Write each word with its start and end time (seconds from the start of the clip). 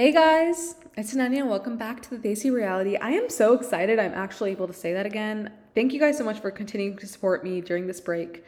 Hey 0.00 0.12
guys, 0.12 0.76
it's 0.96 1.12
Ananya 1.12 1.46
welcome 1.46 1.76
back 1.76 2.00
to 2.00 2.16
the 2.16 2.16
Desi 2.16 2.50
Reality. 2.50 2.96
I 2.96 3.10
am 3.10 3.28
so 3.28 3.52
excited 3.52 3.98
I'm 3.98 4.14
actually 4.14 4.50
able 4.50 4.66
to 4.66 4.72
say 4.72 4.94
that 4.94 5.04
again. 5.04 5.52
Thank 5.74 5.92
you 5.92 6.00
guys 6.00 6.16
so 6.16 6.24
much 6.24 6.40
for 6.40 6.50
continuing 6.50 6.96
to 6.96 7.06
support 7.06 7.44
me 7.44 7.60
during 7.60 7.86
this 7.86 8.00
break. 8.00 8.42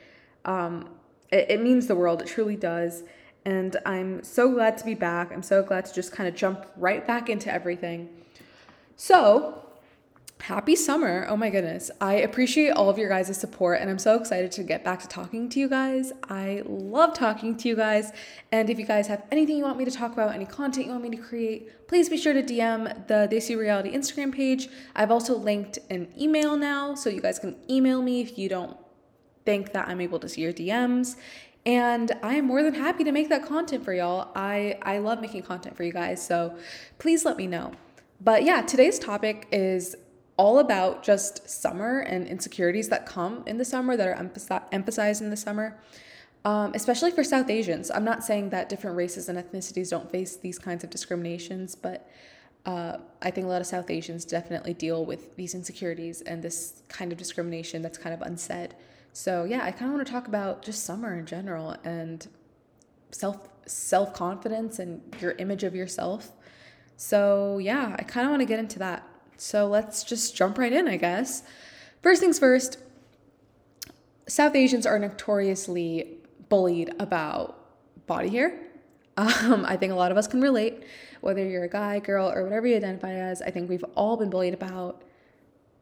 Um, 0.47 0.89
it, 1.31 1.51
it 1.51 1.63
means 1.63 1.89
the 1.89 1.95
world, 1.95 2.23
it 2.23 2.27
truly 2.27 2.57
does. 2.57 3.03
And 3.45 3.77
I'm 3.85 4.23
so 4.23 4.51
glad 4.51 4.79
to 4.79 4.85
be 4.87 4.95
back. 4.95 5.31
I'm 5.31 5.43
so 5.43 5.63
glad 5.63 5.85
to 5.85 5.93
just 5.93 6.11
kind 6.11 6.27
of 6.27 6.35
jump 6.35 6.65
right 6.79 7.07
back 7.07 7.29
into 7.29 7.53
everything. 7.53 8.09
So, 8.97 9.62
happy 10.43 10.75
summer. 10.75 11.25
Oh 11.29 11.37
my 11.37 11.51
goodness. 11.51 11.89
I 12.01 12.15
appreciate 12.15 12.71
all 12.71 12.91
of 12.91 12.99
your 12.99 13.09
guys' 13.09 13.37
support 13.39 13.81
and 13.81 13.89
I'm 13.89 14.01
so 14.01 14.17
excited 14.19 14.51
to 14.53 14.65
get 14.65 14.83
back 14.83 14.99
to 15.03 15.07
talking 15.07 15.49
to 15.51 15.61
you 15.61 15.69
guys. 15.69 16.13
I 16.29 16.63
love 16.67 17.15
talking 17.15 17.57
to 17.59 17.69
you 17.69 17.77
guys. 17.77 18.11
And 18.51 18.69
if 18.69 18.77
you 18.77 18.85
guys 18.85 19.07
have 19.07 19.23
anything 19.31 19.57
you 19.57 19.63
want 19.63 19.79
me 19.79 19.85
to 19.85 19.91
talk 19.93 20.13
about, 20.13 20.35
any 20.35 20.45
content 20.45 20.87
you 20.87 20.93
want 20.93 21.05
me 21.05 21.11
to 21.11 21.23
create, 21.23 21.87
please 21.87 22.09
be 22.09 22.17
sure 22.17 22.33
to 22.33 22.43
DM 22.43 23.07
the 23.07 23.29
Desi 23.31 23.57
Reality 23.57 23.95
Instagram 23.95 24.35
page. 24.35 24.69
I've 24.97 25.13
also 25.13 25.37
linked 25.37 25.79
an 25.91 26.13
email 26.21 26.57
now, 26.57 26.97
so 26.97 27.09
you 27.09 27.21
guys 27.21 27.39
can 27.39 27.55
email 27.71 28.03
me 28.03 28.21
if 28.21 28.37
you 28.37 28.49
don't 28.49 28.77
think 29.45 29.73
that 29.73 29.87
I'm 29.87 30.01
able 30.01 30.19
to 30.19 30.29
see 30.29 30.41
your 30.41 30.53
DMs. 30.53 31.15
And 31.65 32.11
I 32.21 32.35
am 32.35 32.47
more 32.47 32.65
than 32.65 32.75
happy 32.75 33.05
to 33.05 33.13
make 33.13 33.29
that 33.29 33.47
content 33.47 33.85
for 33.85 33.95
y'all. 33.95 34.33
I, 34.35 34.77
I 34.83 34.99
love 34.99 35.21
making 35.21 35.45
content 35.45 35.77
for 35.77 35.85
you 35.85 35.93
guys, 35.93 36.27
so 36.27 36.59
please 36.99 37.25
let 37.25 37.37
me 37.37 37.47
know. 37.47 37.75
But 38.21 38.43
yeah, 38.43 38.63
today's 38.63 38.99
topic 38.99 39.47
is 39.53 39.95
all 40.43 40.59
about 40.59 41.05
just 41.05 41.49
summer 41.49 42.01
and 42.01 42.27
insecurities 42.27 42.89
that 42.89 43.07
come 43.07 43.45
in 43.47 43.59
the 43.59 43.65
summer 43.65 43.97
that 43.97 44.09
are 44.09 44.29
emphasized 44.73 45.23
in 45.23 45.31
the 45.31 45.37
summer, 45.37 45.79
um, 46.45 46.73
especially 46.75 47.13
for 47.13 47.23
South 47.23 47.49
Asians. 47.49 47.93
I'm 47.93 48.03
not 48.03 48.25
saying 48.25 48.51
that 48.51 48.69
different 48.69 48.97
races 48.97 49.29
and 49.29 49.39
ethnicities 49.39 49.91
don't 49.91 50.11
face 50.11 50.35
these 50.35 50.59
kinds 50.59 50.83
of 50.83 50.91
discriminations, 50.91 51.77
but 51.77 52.11
uh, 52.67 52.97
I 53.23 53.31
think 53.31 53.47
a 53.47 53.51
lot 53.51 53.61
of 53.61 53.69
South 53.69 53.89
Asians 53.89 54.25
definitely 54.25 54.75
deal 54.75 55.05
with 55.05 55.37
these 55.37 55.55
insecurities 55.55 56.23
and 56.23 56.43
this 56.43 56.83
kind 56.89 57.13
of 57.13 57.19
discrimination 57.19 57.81
that's 57.81 57.97
kind 57.97 58.13
of 58.13 58.21
unsaid. 58.23 58.75
So 59.13 59.45
yeah, 59.45 59.63
I 59.63 59.71
kind 59.71 59.93
of 59.93 59.95
want 59.95 60.05
to 60.05 60.13
talk 60.13 60.27
about 60.27 60.61
just 60.65 60.83
summer 60.85 61.17
in 61.17 61.25
general 61.25 61.77
and 61.85 62.27
self 63.13 63.49
self 63.67 64.13
confidence 64.13 64.81
and 64.81 65.01
your 65.21 65.37
image 65.39 65.63
of 65.63 65.77
yourself. 65.77 66.33
So 66.97 67.59
yeah, 67.59 67.95
I 67.97 68.03
kind 68.03 68.27
of 68.27 68.33
want 68.33 68.41
to 68.41 68.47
get 68.47 68.59
into 68.59 68.81
that. 68.81 69.07
So 69.37 69.67
let's 69.67 70.05
just 70.05 70.37
jump 70.37 70.59
right 70.59 70.73
in, 70.73 70.89
I 70.89 70.97
guess. 70.97 71.43
First 72.03 72.21
things 72.21 72.39
first, 72.39 72.79
South 74.29 74.55
Asians 74.55 74.87
are 74.87 74.99
notoriously 74.99 76.19
bullied 76.49 76.95
about 76.99 77.59
body 78.07 78.29
hair. 78.29 78.59
Um, 79.17 79.65
I 79.67 79.77
think 79.77 79.93
a 79.93 79.97
lot 79.97 80.11
of 80.11 80.17
us 80.17 80.27
can 80.27 80.41
relate, 80.41 80.85
whether 81.21 81.45
you're 81.47 81.65
a 81.65 81.69
guy, 81.69 81.99
girl, 81.99 82.33
or 82.33 82.45
whatever 82.45 82.67
you 82.67 82.77
identify 82.77 83.13
as. 83.13 83.43
I 83.43 83.51
think 83.51 83.69
we've 83.69 83.85
all 83.95 84.17
been 84.17 84.31
bullied 84.31 84.55
about 84.55 85.03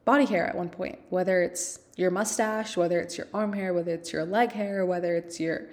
body 0.05 0.25
hair 0.25 0.45
at 0.45 0.55
one 0.55 0.69
point, 0.69 0.99
whether 1.09 1.41
it's 1.41 1.79
your 1.95 2.11
mustache, 2.11 2.75
whether 2.75 2.99
it's 2.99 3.17
your 3.17 3.27
arm 3.33 3.53
hair, 3.53 3.73
whether 3.73 3.93
it's 3.93 4.11
your 4.11 4.25
leg 4.25 4.51
hair, 4.51 4.85
whether 4.85 5.15
it's 5.15 5.39
your 5.39 5.67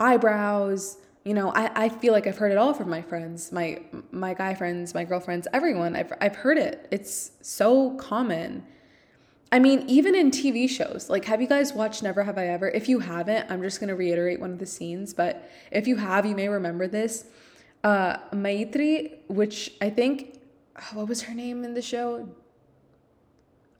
eyebrows, 0.00 0.98
you 1.26 1.34
know, 1.34 1.50
I, 1.50 1.86
I 1.86 1.88
feel 1.88 2.12
like 2.12 2.28
I've 2.28 2.38
heard 2.38 2.52
it 2.52 2.56
all 2.56 2.72
from 2.72 2.88
my 2.88 3.02
friends, 3.02 3.50
my 3.50 3.80
my 4.12 4.32
guy 4.32 4.54
friends, 4.54 4.94
my 4.94 5.02
girlfriends, 5.02 5.48
everyone. 5.52 5.96
I've 5.96 6.12
I've 6.20 6.36
heard 6.36 6.56
it. 6.56 6.86
It's 6.92 7.32
so 7.42 7.96
common. 7.96 8.64
I 9.50 9.58
mean, 9.58 9.84
even 9.88 10.14
in 10.14 10.30
TV 10.30 10.70
shows, 10.70 11.10
like 11.10 11.24
have 11.24 11.42
you 11.42 11.48
guys 11.48 11.72
watched 11.72 12.04
Never 12.04 12.22
Have 12.22 12.38
I 12.38 12.46
Ever? 12.46 12.68
If 12.68 12.88
you 12.88 13.00
haven't, 13.00 13.50
I'm 13.50 13.60
just 13.60 13.80
gonna 13.80 13.96
reiterate 13.96 14.38
one 14.38 14.52
of 14.52 14.60
the 14.60 14.66
scenes, 14.66 15.14
but 15.14 15.50
if 15.72 15.88
you 15.88 15.96
have, 15.96 16.26
you 16.26 16.36
may 16.36 16.48
remember 16.48 16.86
this. 16.86 17.24
Uh 17.82 18.18
Maitri, 18.32 19.14
which 19.26 19.72
I 19.80 19.90
think 19.90 20.38
what 20.92 21.08
was 21.08 21.22
her 21.22 21.34
name 21.34 21.64
in 21.64 21.74
the 21.74 21.82
show? 21.82 22.28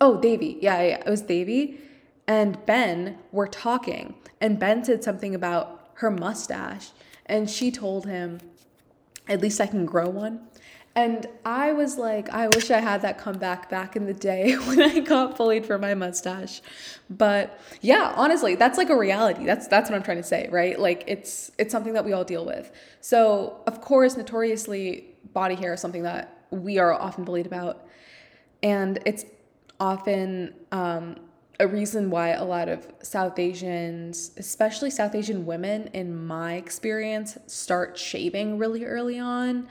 Oh, 0.00 0.20
Devi. 0.20 0.58
Yeah, 0.60 0.82
yeah, 0.82 0.96
it 1.06 1.08
was 1.08 1.22
Devi 1.22 1.78
And 2.26 2.58
Ben 2.66 3.18
were 3.30 3.46
talking, 3.46 4.16
and 4.40 4.58
Ben 4.58 4.82
said 4.82 5.04
something 5.04 5.32
about 5.32 5.90
her 5.94 6.10
mustache 6.10 6.90
and 7.26 7.50
she 7.50 7.70
told 7.70 8.06
him, 8.06 8.40
at 9.28 9.40
least 9.40 9.60
I 9.60 9.66
can 9.66 9.84
grow 9.84 10.08
one. 10.08 10.48
And 10.94 11.26
I 11.44 11.72
was 11.72 11.98
like, 11.98 12.30
I 12.30 12.48
wish 12.48 12.70
I 12.70 12.80
had 12.80 13.02
that 13.02 13.18
comeback 13.18 13.68
back 13.68 13.96
in 13.96 14.06
the 14.06 14.14
day 14.14 14.54
when 14.66 14.80
I 14.80 15.00
got 15.00 15.36
bullied 15.36 15.66
for 15.66 15.76
my 15.76 15.94
mustache. 15.94 16.62
But 17.10 17.60
yeah, 17.82 18.14
honestly, 18.16 18.54
that's 18.54 18.78
like 18.78 18.88
a 18.88 18.96
reality. 18.96 19.44
That's 19.44 19.68
that's 19.68 19.90
what 19.90 19.96
I'm 19.96 20.02
trying 20.02 20.16
to 20.16 20.22
say, 20.22 20.48
right? 20.50 20.80
Like 20.80 21.04
it's 21.06 21.50
it's 21.58 21.70
something 21.70 21.92
that 21.92 22.04
we 22.06 22.14
all 22.14 22.24
deal 22.24 22.46
with. 22.46 22.72
So 23.02 23.60
of 23.66 23.82
course, 23.82 24.16
notoriously, 24.16 25.04
body 25.34 25.54
hair 25.54 25.74
is 25.74 25.80
something 25.80 26.04
that 26.04 26.32
we 26.50 26.78
are 26.78 26.94
often 26.94 27.24
bullied 27.24 27.46
about, 27.46 27.86
and 28.62 28.98
it's 29.04 29.26
often 29.78 30.54
um, 30.72 31.16
a 31.58 31.66
reason 31.66 32.10
why 32.10 32.30
a 32.30 32.44
lot 32.44 32.68
of 32.68 32.86
South 33.02 33.38
Asians, 33.38 34.32
especially 34.36 34.90
South 34.90 35.14
Asian 35.14 35.46
women, 35.46 35.88
in 35.94 36.26
my 36.26 36.54
experience, 36.54 37.38
start 37.46 37.98
shaving 37.98 38.58
really 38.58 38.84
early 38.84 39.18
on. 39.18 39.68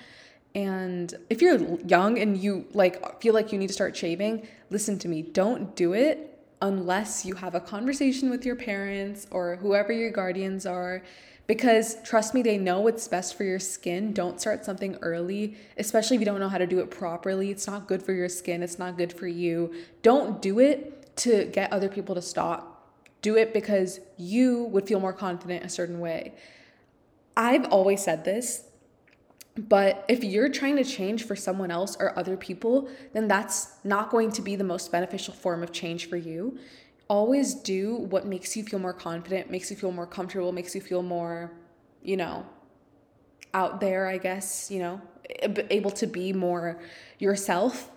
And 0.55 1.13
if 1.29 1.41
you're 1.41 1.59
young 1.81 2.17
and 2.17 2.37
you 2.37 2.65
like 2.73 3.21
feel 3.21 3.33
like 3.33 3.51
you 3.51 3.59
need 3.59 3.67
to 3.67 3.73
start 3.73 3.95
shaving, 3.95 4.47
listen 4.69 4.97
to 4.99 5.07
me. 5.07 5.21
Don't 5.21 5.75
do 5.75 5.93
it 5.93 6.31
unless 6.61 7.25
you 7.25 7.35
have 7.35 7.53
a 7.53 7.59
conversation 7.59 8.29
with 8.29 8.45
your 8.45 8.55
parents 8.55 9.27
or 9.29 9.57
whoever 9.57 9.91
your 9.91 10.11
guardians 10.11 10.65
are 10.65 11.03
because 11.47 11.97
trust 12.03 12.33
me, 12.33 12.41
they 12.41 12.57
know 12.57 12.79
what's 12.79 13.07
best 13.07 13.37
for 13.37 13.43
your 13.43 13.59
skin. 13.59 14.13
Don't 14.13 14.41
start 14.41 14.65
something 14.65 14.97
early, 15.01 15.57
especially 15.77 16.15
if 16.15 16.21
you 16.21 16.25
don't 16.25 16.39
know 16.39 16.49
how 16.49 16.57
to 16.57 16.65
do 16.65 16.79
it 16.79 16.89
properly. 16.89 17.51
It's 17.51 17.67
not 17.67 17.87
good 17.87 18.01
for 18.01 18.13
your 18.13 18.29
skin, 18.29 18.63
it's 18.63 18.79
not 18.79 18.97
good 18.97 19.13
for 19.13 19.27
you. 19.27 19.73
Don't 20.01 20.41
do 20.41 20.59
it 20.59 20.94
to 21.17 21.45
get 21.45 21.71
other 21.71 21.89
people 21.89 22.15
to 22.15 22.21
stop. 22.21 22.93
Do 23.21 23.35
it 23.35 23.53
because 23.53 23.99
you 24.17 24.65
would 24.65 24.87
feel 24.87 24.99
more 24.99 25.13
confident 25.13 25.65
a 25.65 25.69
certain 25.69 25.99
way. 25.99 26.33
I've 27.35 27.65
always 27.65 28.03
said 28.03 28.23
this, 28.23 28.63
but 29.57 30.05
if 30.09 30.23
you're 30.23 30.49
trying 30.49 30.75
to 30.77 30.83
change 30.83 31.23
for 31.23 31.35
someone 31.35 31.71
else 31.71 31.95
or 31.99 32.17
other 32.17 32.35
people, 32.35 32.89
then 33.13 33.27
that's 33.27 33.75
not 33.83 34.09
going 34.09 34.31
to 34.33 34.41
be 34.41 34.55
the 34.55 34.63
most 34.63 34.91
beneficial 34.91 35.33
form 35.33 35.63
of 35.63 35.71
change 35.71 36.09
for 36.09 36.17
you. 36.17 36.57
Always 37.07 37.53
do 37.53 37.95
what 37.95 38.25
makes 38.25 38.57
you 38.57 38.63
feel 38.63 38.79
more 38.79 38.93
confident, 38.93 39.49
makes 39.49 39.69
you 39.69 39.77
feel 39.77 39.91
more 39.91 40.07
comfortable, 40.07 40.51
makes 40.51 40.75
you 40.75 40.81
feel 40.81 41.03
more, 41.03 41.53
you 42.03 42.17
know, 42.17 42.45
out 43.53 43.79
there, 43.79 44.07
I 44.07 44.17
guess, 44.17 44.69
you 44.69 44.79
know, 44.79 45.01
able 45.69 45.91
to 45.91 46.07
be 46.07 46.33
more 46.33 46.79
yourself 47.19 47.89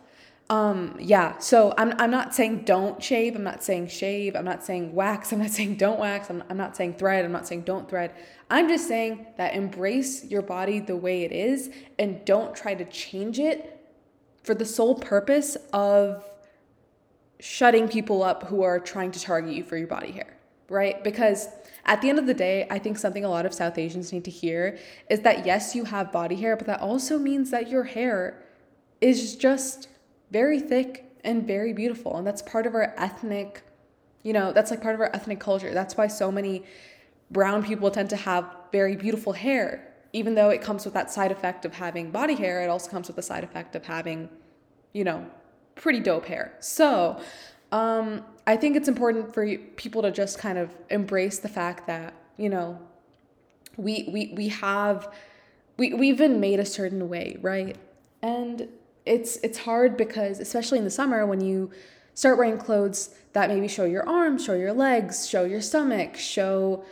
um, 0.50 0.96
yeah, 0.98 1.36
so 1.38 1.74
I'm, 1.76 1.92
I'm 1.98 2.10
not 2.10 2.34
saying 2.34 2.62
don't 2.64 3.02
shave. 3.02 3.36
I'm 3.36 3.44
not 3.44 3.62
saying 3.62 3.88
shave. 3.88 4.34
I'm 4.34 4.46
not 4.46 4.64
saying 4.64 4.94
wax. 4.94 5.32
I'm 5.32 5.40
not 5.40 5.50
saying 5.50 5.76
don't 5.76 6.00
wax. 6.00 6.30
I'm, 6.30 6.42
I'm 6.48 6.56
not 6.56 6.76
saying 6.76 6.94
thread. 6.94 7.24
I'm 7.24 7.32
not 7.32 7.46
saying 7.46 7.62
don't 7.62 7.88
thread. 7.88 8.14
I'm 8.50 8.68
just 8.68 8.88
saying 8.88 9.26
that 9.36 9.54
embrace 9.54 10.24
your 10.24 10.42
body 10.42 10.80
the 10.80 10.96
way 10.96 11.24
it 11.24 11.32
is 11.32 11.70
and 11.98 12.24
don't 12.24 12.56
try 12.56 12.74
to 12.74 12.84
change 12.86 13.38
it 13.38 13.74
for 14.42 14.54
the 14.54 14.64
sole 14.64 14.94
purpose 14.94 15.56
of 15.74 16.24
shutting 17.40 17.88
people 17.88 18.22
up 18.22 18.44
who 18.44 18.62
are 18.62 18.80
trying 18.80 19.10
to 19.12 19.20
target 19.20 19.54
you 19.54 19.62
for 19.62 19.76
your 19.76 19.86
body 19.86 20.12
hair, 20.12 20.38
right? 20.70 21.04
Because 21.04 21.48
at 21.84 22.00
the 22.00 22.08
end 22.08 22.18
of 22.18 22.26
the 22.26 22.34
day, 22.34 22.66
I 22.70 22.78
think 22.78 22.96
something 22.96 23.24
a 23.24 23.28
lot 23.28 23.44
of 23.44 23.52
South 23.52 23.76
Asians 23.76 24.12
need 24.12 24.24
to 24.24 24.30
hear 24.30 24.78
is 25.10 25.20
that 25.20 25.44
yes, 25.44 25.74
you 25.74 25.84
have 25.84 26.10
body 26.10 26.36
hair, 26.36 26.56
but 26.56 26.66
that 26.66 26.80
also 26.80 27.18
means 27.18 27.50
that 27.50 27.68
your 27.68 27.84
hair 27.84 28.42
is 29.00 29.36
just 29.36 29.88
very 30.30 30.60
thick 30.60 31.04
and 31.24 31.46
very 31.46 31.72
beautiful. 31.72 32.16
And 32.16 32.26
that's 32.26 32.42
part 32.42 32.66
of 32.66 32.74
our 32.74 32.94
ethnic, 32.96 33.62
you 34.22 34.32
know, 34.32 34.52
that's 34.52 34.70
like 34.70 34.82
part 34.82 34.94
of 34.94 35.00
our 35.00 35.10
ethnic 35.14 35.40
culture. 35.40 35.72
That's 35.72 35.96
why 35.96 36.06
so 36.06 36.30
many 36.30 36.64
brown 37.30 37.64
people 37.64 37.90
tend 37.90 38.10
to 38.10 38.16
have 38.16 38.44
very 38.72 38.96
beautiful 38.96 39.32
hair. 39.32 39.84
Even 40.12 40.34
though 40.34 40.48
it 40.48 40.62
comes 40.62 40.84
with 40.84 40.94
that 40.94 41.10
side 41.10 41.30
effect 41.30 41.64
of 41.64 41.74
having 41.74 42.10
body 42.10 42.34
hair, 42.34 42.62
it 42.62 42.68
also 42.68 42.90
comes 42.90 43.08
with 43.08 43.16
the 43.16 43.22
side 43.22 43.44
effect 43.44 43.76
of 43.76 43.84
having, 43.84 44.28
you 44.92 45.04
know, 45.04 45.26
pretty 45.74 46.00
dope 46.00 46.26
hair. 46.26 46.54
So, 46.60 47.20
um, 47.72 48.24
I 48.46 48.56
think 48.56 48.76
it's 48.76 48.88
important 48.88 49.34
for 49.34 49.46
people 49.76 50.00
to 50.02 50.10
just 50.10 50.38
kind 50.38 50.56
of 50.56 50.74
embrace 50.88 51.38
the 51.38 51.48
fact 51.50 51.86
that, 51.86 52.14
you 52.38 52.48
know, 52.48 52.80
we 53.76 54.08
we 54.10 54.32
we 54.34 54.48
have 54.48 55.12
we 55.76 55.92
we've 55.92 56.16
been 56.16 56.40
made 56.40 56.58
a 56.58 56.64
certain 56.64 57.08
way, 57.10 57.36
right? 57.42 57.76
And 58.22 58.68
it's 59.08 59.36
it's 59.38 59.58
hard 59.58 59.96
because 59.96 60.38
especially 60.38 60.78
in 60.78 60.84
the 60.84 60.90
summer 60.90 61.26
when 61.26 61.40
you 61.40 61.70
start 62.14 62.36
wearing 62.36 62.58
clothes 62.58 63.14
that 63.32 63.48
maybe 63.48 63.68
show 63.68 63.84
your 63.84 64.08
arms, 64.08 64.44
show 64.44 64.54
your 64.54 64.72
legs, 64.72 65.28
show 65.28 65.44
your 65.44 65.60
stomach, 65.60 66.16
show 66.16 66.84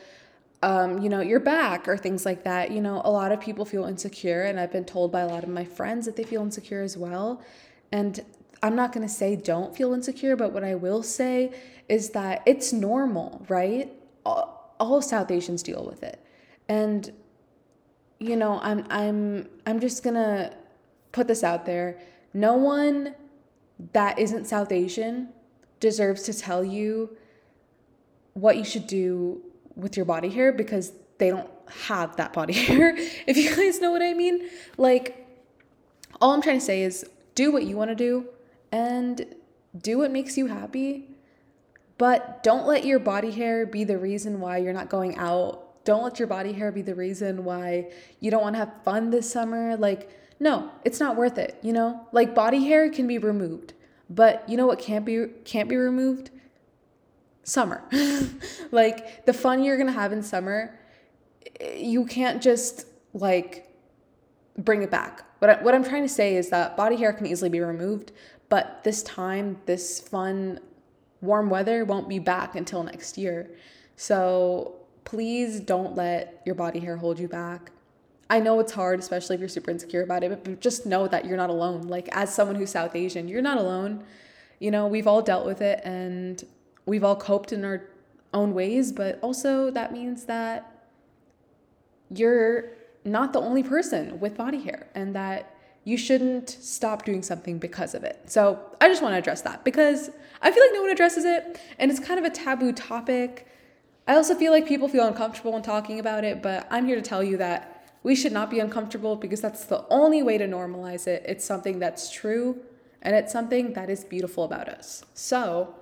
um, 0.62 0.98
you 0.98 1.08
know, 1.08 1.20
your 1.20 1.40
back 1.40 1.86
or 1.86 1.96
things 1.96 2.24
like 2.24 2.44
that. 2.44 2.70
You 2.70 2.80
know, 2.80 3.02
a 3.04 3.10
lot 3.10 3.30
of 3.32 3.40
people 3.40 3.64
feel 3.64 3.84
insecure, 3.84 4.42
and 4.42 4.58
I've 4.58 4.72
been 4.72 4.84
told 4.84 5.12
by 5.12 5.20
a 5.20 5.26
lot 5.26 5.44
of 5.44 5.50
my 5.50 5.64
friends 5.64 6.06
that 6.06 6.16
they 6.16 6.24
feel 6.24 6.42
insecure 6.42 6.82
as 6.82 6.96
well. 6.96 7.42
And 7.92 8.24
I'm 8.62 8.74
not 8.74 8.92
going 8.92 9.06
to 9.06 9.12
say 9.12 9.36
don't 9.36 9.76
feel 9.76 9.92
insecure, 9.92 10.34
but 10.34 10.52
what 10.52 10.64
I 10.64 10.74
will 10.74 11.02
say 11.02 11.52
is 11.88 12.10
that 12.10 12.42
it's 12.46 12.72
normal, 12.72 13.44
right? 13.48 13.92
All, 14.24 14.74
all 14.80 15.02
South 15.02 15.30
Asians 15.30 15.62
deal 15.62 15.84
with 15.84 16.02
it. 16.02 16.24
And 16.68 17.12
you 18.18 18.34
know, 18.34 18.58
I'm 18.62 18.86
I'm 18.90 19.48
I'm 19.66 19.78
just 19.78 20.02
to 20.14 20.52
put 21.12 21.26
this 21.28 21.42
out 21.42 21.66
there. 21.66 21.98
No 22.34 22.54
one 22.54 23.14
that 23.92 24.18
isn't 24.18 24.46
South 24.46 24.72
Asian 24.72 25.28
deserves 25.80 26.22
to 26.22 26.34
tell 26.34 26.64
you 26.64 27.16
what 28.34 28.56
you 28.56 28.64
should 28.64 28.86
do 28.86 29.42
with 29.74 29.96
your 29.96 30.06
body 30.06 30.28
hair 30.28 30.52
because 30.52 30.92
they 31.18 31.30
don't 31.30 31.50
have 31.68 32.16
that 32.16 32.32
body 32.32 32.52
hair. 32.68 32.94
if 33.26 33.36
you 33.36 33.54
guys 33.54 33.80
know 33.80 33.90
what 33.90 34.02
I 34.02 34.14
mean. 34.14 34.48
Like, 34.76 35.26
all 36.20 36.32
I'm 36.32 36.42
trying 36.42 36.58
to 36.58 36.64
say 36.64 36.82
is 36.82 37.04
do 37.34 37.52
what 37.52 37.64
you 37.64 37.76
want 37.76 37.90
to 37.90 37.94
do 37.94 38.26
and 38.72 39.34
do 39.82 39.98
what 39.98 40.10
makes 40.10 40.36
you 40.36 40.46
happy. 40.46 41.08
But 41.98 42.42
don't 42.42 42.66
let 42.66 42.84
your 42.84 42.98
body 42.98 43.30
hair 43.30 43.66
be 43.66 43.84
the 43.84 43.98
reason 43.98 44.40
why 44.40 44.58
you're 44.58 44.72
not 44.72 44.90
going 44.90 45.16
out. 45.16 45.84
Don't 45.84 46.02
let 46.02 46.18
your 46.18 46.28
body 46.28 46.52
hair 46.52 46.72
be 46.72 46.82
the 46.82 46.94
reason 46.94 47.44
why 47.44 47.90
you 48.20 48.30
don't 48.30 48.42
want 48.42 48.54
to 48.54 48.58
have 48.58 48.72
fun 48.84 49.10
this 49.10 49.30
summer. 49.30 49.76
Like, 49.76 50.10
no, 50.38 50.70
it's 50.84 51.00
not 51.00 51.16
worth 51.16 51.38
it, 51.38 51.58
you 51.62 51.72
know? 51.72 52.06
Like 52.12 52.34
body 52.34 52.64
hair 52.64 52.90
can 52.90 53.06
be 53.06 53.18
removed. 53.18 53.72
But 54.08 54.48
you 54.48 54.56
know 54.56 54.66
what 54.66 54.78
can't 54.78 55.04
be 55.04 55.26
can't 55.44 55.68
be 55.68 55.76
removed? 55.76 56.30
Summer. 57.42 57.82
like 58.70 59.24
the 59.26 59.32
fun 59.32 59.64
you're 59.64 59.76
going 59.76 59.88
to 59.88 59.92
have 59.92 60.12
in 60.12 60.22
summer, 60.22 60.78
eh, 61.60 61.76
you 61.76 62.04
can't 62.06 62.42
just 62.42 62.86
like 63.14 63.68
bring 64.58 64.82
it 64.82 64.90
back. 64.90 65.24
What, 65.38 65.50
I, 65.50 65.62
what 65.62 65.74
I'm 65.74 65.84
trying 65.84 66.02
to 66.02 66.08
say 66.08 66.36
is 66.36 66.50
that 66.50 66.76
body 66.76 66.96
hair 66.96 67.12
can 67.12 67.26
easily 67.26 67.50
be 67.50 67.60
removed, 67.60 68.12
but 68.48 68.82
this 68.84 69.02
time, 69.02 69.60
this 69.66 70.00
fun, 70.00 70.60
warm 71.20 71.50
weather 71.50 71.84
won't 71.84 72.08
be 72.08 72.18
back 72.18 72.56
until 72.56 72.82
next 72.82 73.18
year. 73.18 73.50
So 73.96 74.76
please 75.04 75.60
don't 75.60 75.94
let 75.94 76.42
your 76.46 76.54
body 76.54 76.80
hair 76.80 76.96
hold 76.96 77.18
you 77.18 77.28
back. 77.28 77.70
I 78.28 78.40
know 78.40 78.58
it's 78.58 78.72
hard, 78.72 78.98
especially 78.98 79.34
if 79.34 79.40
you're 79.40 79.48
super 79.48 79.70
insecure 79.70 80.02
about 80.02 80.24
it, 80.24 80.44
but 80.44 80.60
just 80.60 80.84
know 80.84 81.06
that 81.06 81.24
you're 81.24 81.36
not 81.36 81.50
alone. 81.50 81.82
Like, 81.82 82.08
as 82.12 82.34
someone 82.34 82.56
who's 82.56 82.70
South 82.70 82.96
Asian, 82.96 83.28
you're 83.28 83.42
not 83.42 83.58
alone. 83.58 84.04
You 84.58 84.70
know, 84.70 84.86
we've 84.86 85.06
all 85.06 85.22
dealt 85.22 85.46
with 85.46 85.60
it 85.60 85.80
and 85.84 86.42
we've 86.86 87.04
all 87.04 87.16
coped 87.16 87.52
in 87.52 87.64
our 87.64 87.88
own 88.34 88.54
ways, 88.54 88.90
but 88.90 89.18
also 89.22 89.70
that 89.70 89.92
means 89.92 90.24
that 90.24 90.72
you're 92.10 92.70
not 93.04 93.32
the 93.32 93.40
only 93.40 93.62
person 93.62 94.18
with 94.18 94.36
body 94.36 94.62
hair 94.62 94.88
and 94.94 95.14
that 95.14 95.54
you 95.84 95.96
shouldn't 95.96 96.50
stop 96.50 97.04
doing 97.04 97.22
something 97.22 97.58
because 97.58 97.94
of 97.94 98.02
it. 98.02 98.20
So 98.26 98.58
I 98.80 98.88
just 98.88 99.02
want 99.02 99.12
to 99.14 99.18
address 99.18 99.42
that 99.42 99.64
because 99.64 100.10
I 100.42 100.50
feel 100.50 100.64
like 100.64 100.72
no 100.72 100.82
one 100.82 100.90
addresses 100.90 101.24
it 101.24 101.60
and 101.78 101.90
it's 101.90 102.00
kind 102.00 102.18
of 102.18 102.24
a 102.24 102.30
taboo 102.30 102.72
topic. 102.72 103.46
I 104.08 104.16
also 104.16 104.34
feel 104.34 104.52
like 104.52 104.66
people 104.66 104.88
feel 104.88 105.06
uncomfortable 105.06 105.52
when 105.52 105.62
talking 105.62 106.00
about 106.00 106.24
it, 106.24 106.42
but 106.42 106.66
I'm 106.70 106.86
here 106.86 106.96
to 106.96 107.02
tell 107.02 107.22
you 107.22 107.36
that 107.36 107.75
we 108.06 108.14
should 108.14 108.32
not 108.32 108.50
be 108.50 108.60
uncomfortable 108.60 109.16
because 109.16 109.40
that's 109.40 109.64
the 109.64 109.84
only 109.90 110.22
way 110.22 110.38
to 110.38 110.46
normalize 110.46 111.08
it. 111.08 111.24
It's 111.26 111.44
something 111.44 111.80
that's 111.80 112.08
true 112.08 112.62
and 113.02 113.16
it's 113.16 113.32
something 113.32 113.72
that 113.72 113.90
is 113.90 114.04
beautiful 114.04 114.44
about 114.44 114.68
us. 114.68 115.04
So, 115.12 115.74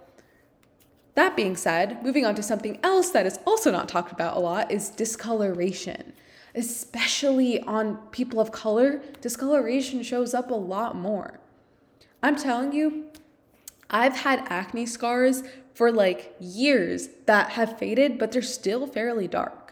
that 1.15 1.37
being 1.37 1.55
said, 1.55 2.03
moving 2.03 2.25
on 2.25 2.35
to 2.37 2.43
something 2.43 2.79
else 2.83 3.11
that 3.11 3.27
is 3.27 3.39
also 3.47 3.71
not 3.71 3.91
talked 3.91 4.11
about 4.11 4.39
a 4.39 4.41
lot 4.41 4.73
is 4.73 4.89
discoloration 4.89 6.15
especially 6.55 7.61
on 7.63 7.97
people 8.13 8.41
of 8.41 8.53
color, 8.53 9.03
discoloration 9.21 10.03
shows 10.03 10.35
up 10.35 10.51
a 10.51 10.55
lot 10.55 10.95
more. 10.95 11.41
I'm 12.23 12.37
telling 12.37 12.73
you, 12.73 13.07
I've 13.91 14.19
had 14.19 14.47
acne 14.49 14.87
scars 14.87 15.43
for 15.75 15.91
like 15.91 16.35
years 16.39 17.09
that 17.27 17.51
have 17.51 17.79
faded, 17.79 18.19
but 18.19 18.33
they're 18.33 18.43
still 18.43 18.87
fairly 18.87 19.27
dark. 19.27 19.64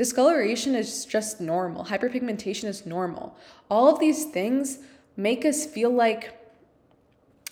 Discoloration 0.00 0.74
is 0.74 1.04
just 1.04 1.42
normal. 1.42 1.84
Hyperpigmentation 1.84 2.64
is 2.64 2.86
normal. 2.86 3.36
All 3.70 3.86
of 3.92 4.00
these 4.00 4.24
things 4.24 4.78
make 5.14 5.44
us 5.44 5.66
feel 5.66 5.90
like 5.90 6.38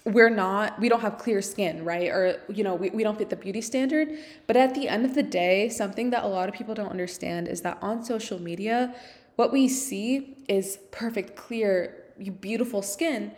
we're 0.07 0.31
not 0.31 0.81
we 0.81 0.89
don't 0.89 1.03
have 1.03 1.19
clear 1.19 1.43
skin 1.43 1.85
right? 1.85 2.09
Or 2.09 2.41
you 2.49 2.65
know 2.65 2.75
we, 2.75 2.89
we 2.89 3.03
don't 3.03 3.19
fit 3.19 3.29
the 3.29 3.37
beauty 3.37 3.61
standard. 3.61 4.09
But 4.47 4.57
at 4.57 4.75
the 4.75 4.89
end 4.89 5.05
of 5.05 5.15
the 5.15 5.23
day 5.23 5.69
something 5.69 6.09
that 6.09 6.25
a 6.25 6.27
lot 6.27 6.49
of 6.49 6.55
people 6.55 6.75
don't 6.75 6.89
understand 6.89 7.49
is 7.49 7.61
that 7.61 7.77
on 7.83 8.03
social 8.03 8.41
media 8.41 8.95
what 9.37 9.53
we 9.53 9.69
see 9.69 10.39
is 10.49 10.79
perfect 10.91 11.37
clear 11.37 12.03
beautiful 12.41 12.81
skin. 12.81 13.33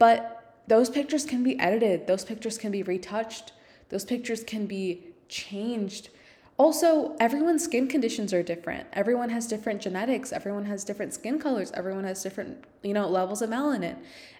But 0.00 0.56
those 0.66 0.90
pictures 0.90 1.24
can 1.24 1.44
be 1.44 1.56
edited. 1.60 2.08
Those 2.08 2.24
pictures 2.24 2.58
can 2.58 2.72
be 2.72 2.82
retouched. 2.82 3.52
Those 3.90 4.04
pictures 4.04 4.42
can 4.42 4.66
be 4.66 5.04
changed 5.28 6.08
also 6.58 7.14
everyone's 7.20 7.62
skin 7.62 7.86
conditions 7.86 8.32
are 8.32 8.42
different 8.42 8.86
everyone 8.92 9.28
has 9.28 9.46
different 9.46 9.80
genetics 9.80 10.32
everyone 10.32 10.64
has 10.64 10.84
different 10.84 11.12
skin 11.12 11.38
colors 11.38 11.70
everyone 11.74 12.04
has 12.04 12.22
different 12.22 12.64
you 12.82 12.94
know 12.94 13.08
levels 13.08 13.42
of 13.42 13.50
melanin 13.50 13.96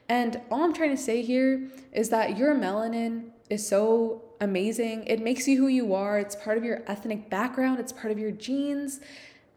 and 0.09 0.41
all 0.51 0.63
I'm 0.63 0.73
trying 0.73 0.91
to 0.91 1.03
say 1.03 1.23
here 1.23 1.69
is 1.93 2.11
that 2.11 2.39
your 2.39 2.55
melanin 2.55 3.31
is 3.51 3.67
so 3.67 4.23
amazing. 4.41 5.05
It 5.05 5.21
makes 5.21 5.49
you 5.49 5.59
who 5.59 5.69
you 5.69 5.95
are. 5.95 6.19
It's 6.19 6.37
part 6.37 6.59
of 6.59 6.65
your 6.65 6.83
ethnic 6.87 7.29
background, 7.29 7.81
it's 7.81 7.93
part 7.93 8.13
of 8.13 8.19
your 8.19 8.31
genes. 8.31 9.01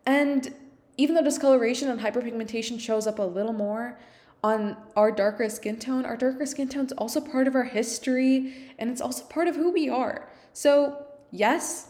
And 0.06 0.54
even 0.98 1.16
though 1.16 1.24
discoloration 1.24 1.90
and 1.90 2.00
hyperpigmentation 2.00 2.80
shows 2.80 3.08
up 3.08 3.20
a 3.20 3.24
little 3.24 3.54
more 3.54 4.00
on 4.44 4.76
our 4.96 5.12
darker 5.12 5.50
skin 5.50 5.78
tone, 5.78 6.06
our 6.06 6.18
darker 6.18 6.46
skin 6.46 6.68
tone 6.68 6.86
is 6.86 6.92
also 6.94 7.22
part 7.22 7.48
of 7.48 7.56
our 7.56 7.66
history 7.66 8.74
and 8.80 8.90
it's 8.90 9.02
also 9.02 9.24
part 9.26 9.48
of 9.48 9.56
who 9.56 9.72
we 9.72 9.90
are. 9.90 10.30
So, 10.54 11.06
yes, 11.32 11.89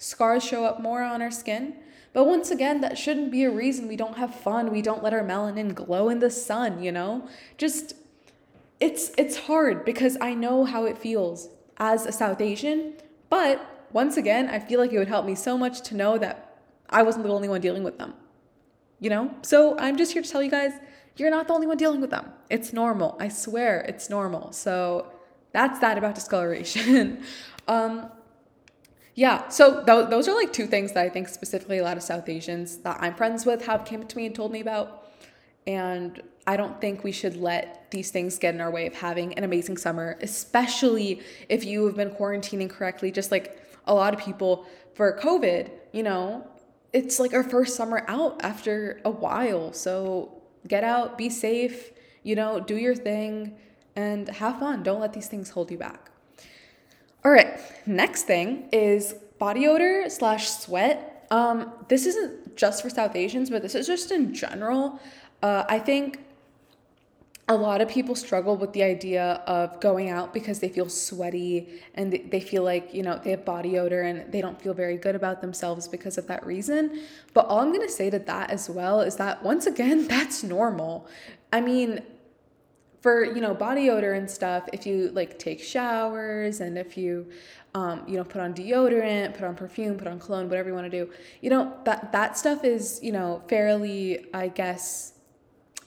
scars 0.00 0.42
show 0.42 0.64
up 0.64 0.80
more 0.80 1.02
on 1.02 1.20
our 1.20 1.30
skin, 1.30 1.76
but 2.12 2.24
once 2.24 2.50
again, 2.50 2.80
that 2.80 2.98
shouldn't 2.98 3.30
be 3.30 3.44
a 3.44 3.50
reason 3.50 3.86
we 3.86 3.96
don't 3.96 4.16
have 4.16 4.34
fun, 4.34 4.72
we 4.72 4.82
don't 4.82 5.02
let 5.02 5.12
our 5.12 5.22
melanin 5.22 5.74
glow 5.74 6.08
in 6.08 6.18
the 6.18 6.30
sun, 6.30 6.82
you 6.82 6.90
know? 6.90 7.28
Just 7.58 7.94
it's 8.80 9.12
it's 9.18 9.36
hard 9.36 9.84
because 9.84 10.16
I 10.20 10.34
know 10.34 10.64
how 10.64 10.86
it 10.86 10.96
feels 10.96 11.50
as 11.76 12.06
a 12.06 12.12
South 12.12 12.40
Asian, 12.40 12.94
but 13.28 13.86
once 13.92 14.16
again, 14.16 14.48
I 14.48 14.58
feel 14.58 14.80
like 14.80 14.92
it 14.92 14.98
would 14.98 15.08
help 15.08 15.26
me 15.26 15.34
so 15.34 15.58
much 15.58 15.82
to 15.82 15.94
know 15.94 16.16
that 16.18 16.58
I 16.88 17.02
wasn't 17.02 17.24
the 17.24 17.32
only 17.32 17.48
one 17.48 17.60
dealing 17.60 17.84
with 17.84 17.98
them. 17.98 18.14
You 19.00 19.10
know? 19.10 19.34
So 19.42 19.78
I'm 19.78 19.96
just 19.96 20.12
here 20.12 20.22
to 20.22 20.28
tell 20.28 20.42
you 20.42 20.50
guys, 20.50 20.72
you're 21.16 21.30
not 21.30 21.46
the 21.46 21.54
only 21.54 21.66
one 21.66 21.76
dealing 21.76 22.00
with 22.00 22.10
them. 22.10 22.32
It's 22.48 22.72
normal. 22.72 23.16
I 23.20 23.28
swear 23.28 23.80
it's 23.82 24.08
normal. 24.08 24.52
So 24.52 25.12
that's 25.52 25.78
that 25.80 25.98
about 25.98 26.14
discoloration. 26.14 27.22
um, 27.68 28.10
yeah, 29.14 29.48
so 29.48 29.84
th- 29.84 30.08
those 30.08 30.28
are 30.28 30.34
like 30.34 30.52
two 30.52 30.66
things 30.66 30.92
that 30.92 31.04
I 31.04 31.08
think 31.08 31.28
specifically 31.28 31.78
a 31.78 31.82
lot 31.82 31.96
of 31.96 32.02
South 32.02 32.28
Asians 32.28 32.78
that 32.78 32.98
I'm 33.00 33.14
friends 33.14 33.44
with 33.44 33.64
have 33.66 33.84
came 33.84 34.06
to 34.06 34.16
me 34.16 34.26
and 34.26 34.34
told 34.34 34.52
me 34.52 34.60
about. 34.60 35.08
And 35.66 36.22
I 36.46 36.56
don't 36.56 36.80
think 36.80 37.04
we 37.04 37.12
should 37.12 37.36
let 37.36 37.90
these 37.90 38.10
things 38.10 38.38
get 38.38 38.54
in 38.54 38.60
our 38.60 38.70
way 38.70 38.86
of 38.86 38.94
having 38.94 39.34
an 39.34 39.44
amazing 39.44 39.76
summer, 39.76 40.16
especially 40.22 41.20
if 41.48 41.64
you 41.64 41.86
have 41.86 41.96
been 41.96 42.10
quarantining 42.10 42.70
correctly, 42.70 43.10
just 43.10 43.30
like 43.30 43.60
a 43.86 43.94
lot 43.94 44.14
of 44.14 44.20
people 44.20 44.66
for 44.94 45.18
COVID, 45.18 45.70
you 45.92 46.02
know, 46.02 46.46
it's 46.92 47.20
like 47.20 47.34
our 47.34 47.44
first 47.44 47.76
summer 47.76 48.04
out 48.08 48.42
after 48.42 49.00
a 49.04 49.10
while. 49.10 49.72
So 49.72 50.42
get 50.66 50.84
out, 50.84 51.16
be 51.18 51.30
safe, 51.30 51.92
you 52.22 52.34
know, 52.34 52.60
do 52.60 52.76
your 52.76 52.94
thing 52.94 53.56
and 53.96 54.28
have 54.28 54.58
fun. 54.58 54.82
Don't 54.82 55.00
let 55.00 55.12
these 55.12 55.28
things 55.28 55.50
hold 55.50 55.70
you 55.70 55.78
back. 55.78 56.10
All 57.22 57.30
right, 57.30 57.60
next 57.86 58.22
thing 58.22 58.68
is 58.72 59.14
body 59.38 59.66
odor 59.66 60.08
slash 60.08 60.48
sweat. 60.48 61.26
Um, 61.30 61.72
this 61.88 62.06
isn't 62.06 62.56
just 62.56 62.82
for 62.82 62.88
South 62.88 63.14
Asians, 63.14 63.50
but 63.50 63.60
this 63.60 63.74
is 63.74 63.86
just 63.86 64.10
in 64.10 64.32
general. 64.32 64.98
Uh, 65.42 65.64
I 65.68 65.78
think 65.78 66.20
a 67.48 67.54
lot 67.54 67.82
of 67.82 67.88
people 67.88 68.14
struggle 68.14 68.56
with 68.56 68.72
the 68.72 68.82
idea 68.82 69.42
of 69.46 69.80
going 69.80 70.08
out 70.08 70.32
because 70.32 70.60
they 70.60 70.68
feel 70.68 70.88
sweaty 70.88 71.82
and 71.94 72.12
they 72.30 72.40
feel 72.40 72.62
like, 72.62 72.94
you 72.94 73.02
know, 73.02 73.20
they 73.22 73.32
have 73.32 73.44
body 73.44 73.78
odor 73.78 74.02
and 74.02 74.32
they 74.32 74.40
don't 74.40 74.60
feel 74.62 74.72
very 74.72 74.96
good 74.96 75.14
about 75.14 75.42
themselves 75.42 75.88
because 75.88 76.16
of 76.16 76.26
that 76.28 76.46
reason. 76.46 77.02
But 77.34 77.46
all 77.46 77.58
I'm 77.58 77.72
going 77.72 77.86
to 77.86 77.92
say 77.92 78.08
to 78.08 78.20
that 78.20 78.50
as 78.50 78.70
well 78.70 79.02
is 79.02 79.16
that 79.16 79.42
once 79.42 79.66
again, 79.66 80.08
that's 80.08 80.42
normal. 80.42 81.06
I 81.52 81.60
mean, 81.60 82.00
for, 83.00 83.24
you 83.24 83.40
know, 83.40 83.54
body 83.54 83.88
odor 83.88 84.12
and 84.12 84.30
stuff, 84.30 84.64
if 84.72 84.86
you 84.86 85.10
like 85.12 85.38
take 85.38 85.60
showers 85.62 86.60
and 86.60 86.76
if 86.76 86.96
you 86.96 87.26
um, 87.74 88.02
you 88.06 88.16
know, 88.16 88.24
put 88.24 88.40
on 88.40 88.52
deodorant, 88.52 89.34
put 89.34 89.44
on 89.44 89.54
perfume, 89.54 89.96
put 89.96 90.08
on 90.08 90.18
cologne, 90.18 90.48
whatever 90.48 90.68
you 90.68 90.74
want 90.74 90.90
to 90.90 91.04
do. 91.04 91.10
You 91.40 91.50
know, 91.50 91.76
that 91.84 92.12
that 92.12 92.36
stuff 92.36 92.64
is, 92.64 93.00
you 93.02 93.12
know, 93.12 93.42
fairly, 93.48 94.26
I 94.34 94.48
guess, 94.48 95.12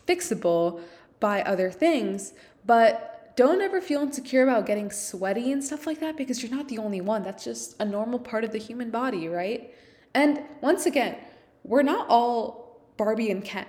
fixable 0.07 0.81
by 1.19 1.41
other 1.43 1.71
things, 1.71 2.33
but 2.65 3.35
don't 3.35 3.61
ever 3.61 3.81
feel 3.81 4.01
insecure 4.01 4.43
about 4.43 4.65
getting 4.65 4.91
sweaty 4.91 5.51
and 5.51 5.63
stuff 5.63 5.87
like 5.87 5.99
that 5.99 6.15
because 6.15 6.43
you're 6.43 6.55
not 6.55 6.67
the 6.67 6.77
only 6.77 7.01
one. 7.01 7.23
That's 7.23 7.43
just 7.43 7.75
a 7.79 7.85
normal 7.85 8.19
part 8.19 8.43
of 8.43 8.51
the 8.51 8.59
human 8.59 8.91
body, 8.91 9.27
right? 9.27 9.73
And 10.13 10.41
once 10.61 10.85
again, 10.85 11.17
we're 11.63 11.81
not 11.81 12.07
all 12.09 12.79
Barbie 12.97 13.31
and 13.31 13.43
Ken. 13.43 13.65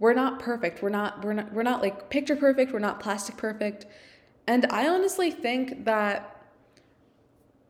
We're 0.00 0.14
not 0.14 0.40
perfect. 0.40 0.82
We're 0.82 0.88
not 0.88 1.22
we're 1.24 1.34
not 1.34 1.52
we're 1.52 1.62
not 1.62 1.82
like 1.82 2.10
picture 2.10 2.34
perfect, 2.34 2.72
we're 2.72 2.80
not 2.80 2.98
plastic 2.98 3.36
perfect. 3.36 3.86
And 4.46 4.66
I 4.70 4.88
honestly 4.88 5.30
think 5.30 5.84
that 5.84 6.36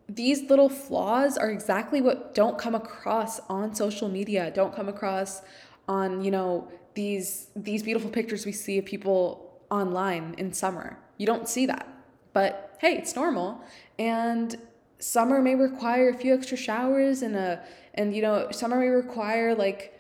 these 0.09 0.49
little 0.49 0.69
flaws 0.69 1.37
are 1.37 1.51
exactly 1.51 2.01
what 2.01 2.35
don't 2.35 2.57
come 2.57 2.75
across 2.75 3.41
on 3.49 3.75
social 3.75 4.09
media, 4.09 4.51
don't 4.53 4.75
come 4.75 4.89
across 4.89 5.43
on, 5.89 6.23
you 6.23 6.31
know, 6.31 6.69
these 6.95 7.49
these 7.57 7.83
beautiful 7.83 8.11
pictures 8.11 8.47
we 8.47 8.53
see 8.53 8.79
of 8.79 8.85
people 8.85 9.61
online 9.69 10.35
in 10.39 10.53
summer. 10.53 10.99
You 11.19 11.27
don't 11.27 11.49
see 11.49 11.67
that. 11.67 11.89
But 12.33 12.77
hey, 12.79 12.95
it's 12.97 13.17
normal. 13.17 13.61
And 13.99 14.57
summer 15.01 15.43
may 15.43 15.57
require 15.57 16.11
a 16.11 16.15
few 16.15 16.33
extra 16.35 16.57
showers 16.57 17.23
and 17.23 17.35
a 17.35 17.63
and 17.95 18.15
you 18.15 18.23
know, 18.23 18.53
summer 18.53 18.79
may 18.79 18.89
require 18.89 19.55
like 19.55 20.00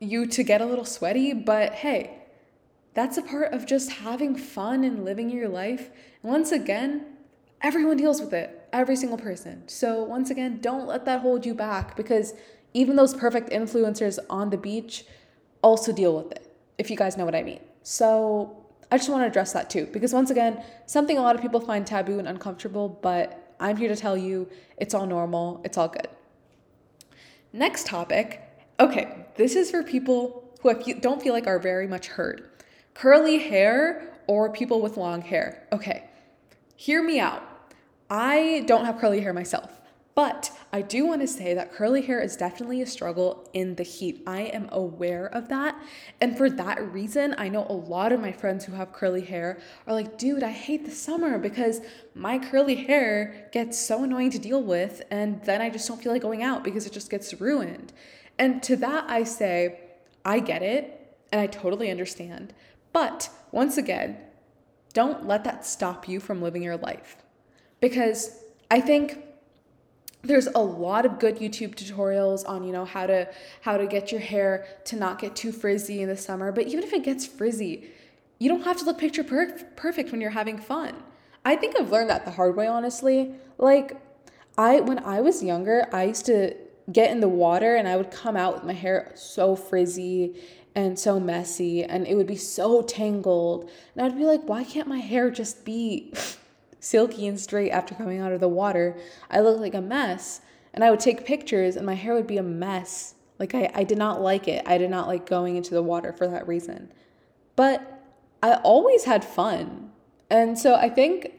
you 0.00 0.26
to 0.26 0.42
get 0.42 0.60
a 0.60 0.66
little 0.66 0.84
sweaty, 0.84 1.32
but 1.32 1.74
hey, 1.74 2.20
that's 2.94 3.16
a 3.18 3.22
part 3.22 3.52
of 3.52 3.66
just 3.66 3.92
having 3.92 4.34
fun 4.34 4.82
and 4.82 5.04
living 5.04 5.30
your 5.30 5.48
life. 5.48 5.90
And 6.22 6.32
once 6.32 6.50
again, 6.50 7.04
everyone 7.62 7.98
deals 7.98 8.20
with 8.20 8.32
it, 8.32 8.68
every 8.72 8.96
single 8.96 9.18
person. 9.18 9.68
So, 9.68 10.02
once 10.02 10.30
again, 10.30 10.58
don't 10.60 10.86
let 10.86 11.04
that 11.04 11.20
hold 11.20 11.46
you 11.46 11.54
back 11.54 11.96
because 11.96 12.34
even 12.72 12.96
those 12.96 13.14
perfect 13.14 13.50
influencers 13.50 14.18
on 14.28 14.50
the 14.50 14.56
beach 14.56 15.04
also 15.62 15.92
deal 15.92 16.16
with 16.16 16.32
it, 16.32 16.52
if 16.78 16.90
you 16.90 16.96
guys 16.96 17.16
know 17.16 17.24
what 17.24 17.34
I 17.34 17.42
mean. 17.42 17.60
So, 17.82 18.56
I 18.90 18.96
just 18.96 19.08
want 19.08 19.22
to 19.22 19.26
address 19.26 19.52
that 19.52 19.70
too 19.70 19.86
because, 19.92 20.12
once 20.12 20.30
again, 20.30 20.64
something 20.86 21.18
a 21.18 21.22
lot 21.22 21.36
of 21.36 21.42
people 21.42 21.60
find 21.60 21.86
taboo 21.86 22.18
and 22.18 22.26
uncomfortable, 22.26 22.88
but 23.02 23.54
I'm 23.60 23.76
here 23.76 23.88
to 23.88 23.96
tell 23.96 24.16
you 24.16 24.48
it's 24.78 24.94
all 24.94 25.06
normal, 25.06 25.60
it's 25.64 25.76
all 25.76 25.88
good. 25.88 26.08
Next 27.52 27.86
topic. 27.86 28.40
Okay, 28.80 29.26
this 29.40 29.56
is 29.56 29.70
for 29.70 29.82
people 29.82 30.54
who 30.60 30.94
don't 31.00 31.22
feel 31.22 31.32
like 31.32 31.46
are 31.46 31.58
very 31.58 31.86
much 31.86 32.08
heard 32.08 32.46
curly 32.92 33.38
hair 33.38 34.12
or 34.26 34.52
people 34.52 34.82
with 34.82 34.98
long 34.98 35.22
hair. 35.22 35.66
Okay, 35.72 36.04
hear 36.76 37.02
me 37.02 37.18
out. 37.18 37.42
I 38.10 38.64
don't 38.66 38.84
have 38.84 38.98
curly 38.98 39.22
hair 39.22 39.32
myself, 39.32 39.80
but 40.14 40.50
I 40.74 40.82
do 40.82 41.06
want 41.06 41.22
to 41.22 41.26
say 41.26 41.54
that 41.54 41.72
curly 41.72 42.02
hair 42.02 42.20
is 42.20 42.36
definitely 42.36 42.82
a 42.82 42.86
struggle 42.86 43.48
in 43.54 43.76
the 43.76 43.82
heat. 43.82 44.22
I 44.26 44.42
am 44.42 44.68
aware 44.72 45.28
of 45.28 45.48
that. 45.48 45.74
And 46.20 46.36
for 46.36 46.50
that 46.50 46.92
reason, 46.92 47.34
I 47.38 47.48
know 47.48 47.66
a 47.70 47.72
lot 47.72 48.12
of 48.12 48.20
my 48.20 48.32
friends 48.32 48.66
who 48.66 48.72
have 48.72 48.92
curly 48.92 49.22
hair 49.22 49.58
are 49.86 49.94
like, 49.94 50.18
dude, 50.18 50.42
I 50.42 50.50
hate 50.50 50.84
the 50.84 50.90
summer 50.90 51.38
because 51.38 51.80
my 52.14 52.38
curly 52.38 52.74
hair 52.74 53.48
gets 53.52 53.78
so 53.78 54.04
annoying 54.04 54.30
to 54.32 54.38
deal 54.38 54.62
with. 54.62 55.00
And 55.10 55.42
then 55.44 55.62
I 55.62 55.70
just 55.70 55.88
don't 55.88 56.02
feel 56.02 56.12
like 56.12 56.20
going 56.20 56.42
out 56.42 56.62
because 56.62 56.84
it 56.84 56.92
just 56.92 57.08
gets 57.08 57.40
ruined. 57.40 57.94
And 58.40 58.62
to 58.62 58.76
that, 58.76 59.04
I 59.08 59.22
say, 59.24 59.80
I 60.24 60.40
get 60.40 60.62
it 60.62 61.14
and 61.30 61.40
I 61.42 61.46
totally 61.46 61.90
understand. 61.90 62.54
But 62.90 63.28
once 63.52 63.76
again, 63.76 64.16
don't 64.94 65.26
let 65.26 65.44
that 65.44 65.66
stop 65.66 66.08
you 66.08 66.20
from 66.20 66.40
living 66.40 66.62
your 66.62 66.78
life. 66.78 67.16
Because 67.80 68.40
I 68.70 68.80
think 68.80 69.18
there's 70.22 70.46
a 70.46 70.58
lot 70.58 71.04
of 71.04 71.18
good 71.18 71.36
YouTube 71.36 71.74
tutorials 71.74 72.48
on, 72.48 72.64
you 72.64 72.72
know, 72.72 72.86
how 72.86 73.06
to 73.06 73.28
how 73.60 73.76
to 73.76 73.86
get 73.86 74.10
your 74.10 74.22
hair 74.22 74.66
to 74.86 74.96
not 74.96 75.18
get 75.18 75.36
too 75.36 75.52
frizzy 75.52 76.00
in 76.00 76.08
the 76.08 76.16
summer, 76.16 76.50
but 76.50 76.66
even 76.66 76.82
if 76.82 76.94
it 76.94 77.04
gets 77.04 77.26
frizzy, 77.26 77.90
you 78.38 78.48
don't 78.48 78.62
have 78.62 78.78
to 78.78 78.84
look 78.86 78.98
picture 78.98 79.22
per- 79.22 79.64
perfect 79.76 80.12
when 80.12 80.20
you're 80.20 80.30
having 80.30 80.58
fun. 80.58 80.94
I 81.44 81.56
think 81.56 81.78
I've 81.78 81.92
learned 81.92 82.08
that 82.08 82.24
the 82.24 82.32
hard 82.32 82.56
way 82.56 82.66
honestly. 82.66 83.34
Like 83.58 84.00
I 84.56 84.80
when 84.80 84.98
I 85.00 85.20
was 85.20 85.42
younger, 85.42 85.86
I 85.92 86.04
used 86.04 86.24
to 86.26 86.54
get 86.90 87.10
in 87.10 87.20
the 87.20 87.28
water 87.28 87.76
and 87.76 87.86
I 87.86 87.96
would 87.96 88.10
come 88.10 88.36
out 88.36 88.54
with 88.54 88.64
my 88.64 88.72
hair 88.72 89.12
so 89.14 89.56
frizzy 89.56 90.40
and 90.74 90.98
so 90.98 91.18
messy 91.18 91.84
and 91.84 92.06
it 92.06 92.14
would 92.14 92.26
be 92.26 92.36
so 92.36 92.82
tangled. 92.82 93.70
And 93.94 94.04
I'd 94.04 94.16
be 94.16 94.24
like, 94.24 94.48
why 94.48 94.64
can't 94.64 94.88
my 94.88 94.98
hair 94.98 95.30
just 95.30 95.64
be 95.64 96.12
silky 96.80 97.26
and 97.26 97.38
straight 97.38 97.70
after 97.70 97.94
coming 97.94 98.20
out 98.20 98.32
of 98.32 98.40
the 98.40 98.48
water? 98.48 98.96
I 99.30 99.40
look 99.40 99.60
like 99.60 99.74
a 99.74 99.80
mess. 99.80 100.40
And 100.72 100.84
I 100.84 100.90
would 100.90 101.00
take 101.00 101.26
pictures 101.26 101.76
and 101.76 101.84
my 101.84 101.94
hair 101.94 102.14
would 102.14 102.28
be 102.28 102.38
a 102.38 102.42
mess. 102.42 103.14
Like 103.38 103.54
I, 103.54 103.70
I 103.74 103.84
did 103.84 103.98
not 103.98 104.20
like 104.20 104.46
it. 104.46 104.62
I 104.66 104.78
did 104.78 104.90
not 104.90 105.08
like 105.08 105.26
going 105.26 105.56
into 105.56 105.74
the 105.74 105.82
water 105.82 106.12
for 106.12 106.28
that 106.28 106.46
reason. 106.46 106.92
But 107.56 108.00
I 108.42 108.54
always 108.54 109.04
had 109.04 109.24
fun. 109.24 109.90
And 110.30 110.58
so 110.58 110.76
I 110.76 110.88
think 110.88 111.32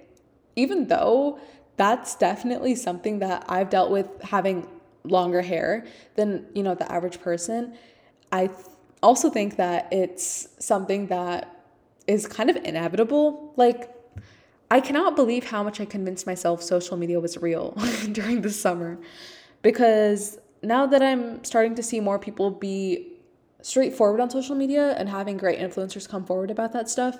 even 0.55 0.87
though 0.87 1.39
that's 1.77 2.15
definitely 2.15 2.75
something 2.75 3.19
that 3.19 3.45
I've 3.47 3.69
dealt 3.69 3.89
with 3.89 4.21
having 4.21 4.67
longer 5.03 5.41
hair 5.41 5.85
than, 6.15 6.45
you 6.53 6.63
know, 6.63 6.75
the 6.75 6.91
average 6.91 7.21
person, 7.21 7.75
I 8.31 8.49
also 9.01 9.29
think 9.29 9.57
that 9.57 9.87
it's 9.91 10.47
something 10.59 11.07
that 11.07 11.63
is 12.07 12.27
kind 12.27 12.49
of 12.49 12.55
inevitable. 12.57 13.53
Like, 13.55 13.93
I 14.69 14.79
cannot 14.79 15.15
believe 15.15 15.45
how 15.45 15.63
much 15.63 15.81
I 15.81 15.85
convinced 15.85 16.25
myself 16.25 16.63
social 16.63 16.97
media 16.97 17.19
was 17.19 17.37
real 17.37 17.71
during 18.11 18.41
the 18.41 18.49
summer 18.49 18.99
because 19.61 20.39
now 20.63 20.85
that 20.85 21.01
I'm 21.01 21.43
starting 21.43 21.75
to 21.75 21.83
see 21.83 21.99
more 21.99 22.19
people 22.19 22.51
be 22.51 23.13
straightforward 23.61 24.19
on 24.19 24.29
social 24.29 24.55
media 24.55 24.95
and 24.97 25.09
having 25.09 25.37
great 25.37 25.59
influencers 25.59 26.07
come 26.07 26.25
forward 26.25 26.51
about 26.51 26.71
that 26.73 26.89
stuff, 26.89 27.19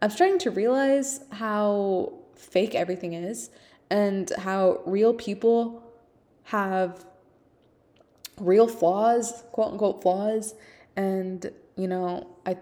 I'm 0.00 0.10
starting 0.10 0.38
to 0.40 0.50
realize 0.50 1.20
how 1.30 2.14
fake 2.36 2.74
everything 2.74 3.12
is 3.12 3.50
and 3.90 4.30
how 4.38 4.80
real 4.86 5.12
people 5.12 5.82
have 6.48 7.04
real 8.38 8.66
flaws, 8.68 9.44
quote 9.52 9.72
unquote 9.72 10.02
flaws, 10.02 10.54
and, 10.96 11.50
you 11.76 11.88
know, 11.88 12.26
I 12.44 12.56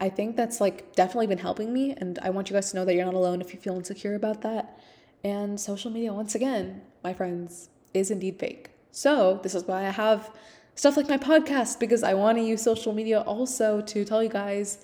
I 0.00 0.08
think 0.08 0.34
that's 0.34 0.60
like 0.60 0.94
definitely 0.96 1.26
been 1.26 1.38
helping 1.38 1.72
me 1.72 1.92
and 1.92 2.18
I 2.22 2.30
want 2.30 2.48
you 2.48 2.54
guys 2.54 2.70
to 2.70 2.76
know 2.76 2.86
that 2.86 2.94
you're 2.94 3.04
not 3.04 3.12
alone 3.14 3.42
if 3.42 3.52
you 3.52 3.60
feel 3.60 3.74
insecure 3.74 4.14
about 4.14 4.40
that. 4.40 4.80
And 5.22 5.60
social 5.60 5.90
media 5.90 6.14
once 6.14 6.34
again, 6.34 6.80
my 7.04 7.12
friends, 7.12 7.68
is 7.92 8.10
indeed 8.10 8.38
fake. 8.38 8.70
So, 8.92 9.40
this 9.42 9.54
is 9.54 9.64
why 9.64 9.86
I 9.86 9.90
have 9.90 10.30
stuff 10.74 10.96
like 10.96 11.08
my 11.08 11.18
podcast 11.18 11.78
because 11.78 12.02
I 12.02 12.14
want 12.14 12.38
to 12.38 12.44
use 12.44 12.62
social 12.62 12.94
media 12.94 13.20
also 13.20 13.82
to 13.82 14.04
tell 14.04 14.22
you 14.22 14.30
guys 14.30 14.78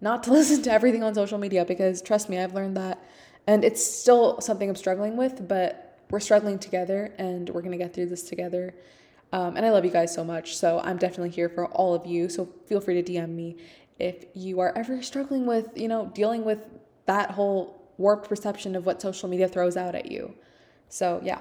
not 0.00 0.22
to 0.24 0.32
listen 0.38 0.62
to 0.62 0.72
everything 0.72 1.02
on 1.02 1.14
social 1.14 1.38
media 1.38 1.64
because 1.64 2.00
trust 2.00 2.28
me, 2.28 2.38
I've 2.38 2.54
learned 2.54 2.76
that 2.76 3.02
and 3.48 3.64
it's 3.64 3.84
still 3.84 4.40
something 4.40 4.68
I'm 4.68 4.76
struggling 4.76 5.16
with, 5.16 5.48
but 5.48 5.93
we're 6.10 6.20
struggling 6.20 6.58
together 6.58 7.12
and 7.18 7.48
we're 7.50 7.62
going 7.62 7.72
to 7.72 7.78
get 7.78 7.94
through 7.94 8.06
this 8.06 8.22
together. 8.22 8.74
Um, 9.32 9.56
and 9.56 9.66
I 9.66 9.70
love 9.70 9.84
you 9.84 9.90
guys 9.90 10.14
so 10.14 10.24
much. 10.24 10.56
So 10.56 10.80
I'm 10.84 10.96
definitely 10.96 11.30
here 11.30 11.48
for 11.48 11.66
all 11.66 11.94
of 11.94 12.06
you. 12.06 12.28
So 12.28 12.48
feel 12.66 12.80
free 12.80 13.02
to 13.02 13.12
DM 13.12 13.30
me 13.30 13.56
if 13.98 14.26
you 14.34 14.60
are 14.60 14.72
ever 14.76 15.02
struggling 15.02 15.46
with, 15.46 15.68
you 15.76 15.88
know, 15.88 16.10
dealing 16.14 16.44
with 16.44 16.60
that 17.06 17.32
whole 17.32 17.82
warped 17.98 18.28
perception 18.28 18.74
of 18.74 18.86
what 18.86 19.00
social 19.00 19.28
media 19.28 19.48
throws 19.48 19.76
out 19.76 19.94
at 19.94 20.10
you. 20.10 20.34
So 20.88 21.20
yeah. 21.24 21.40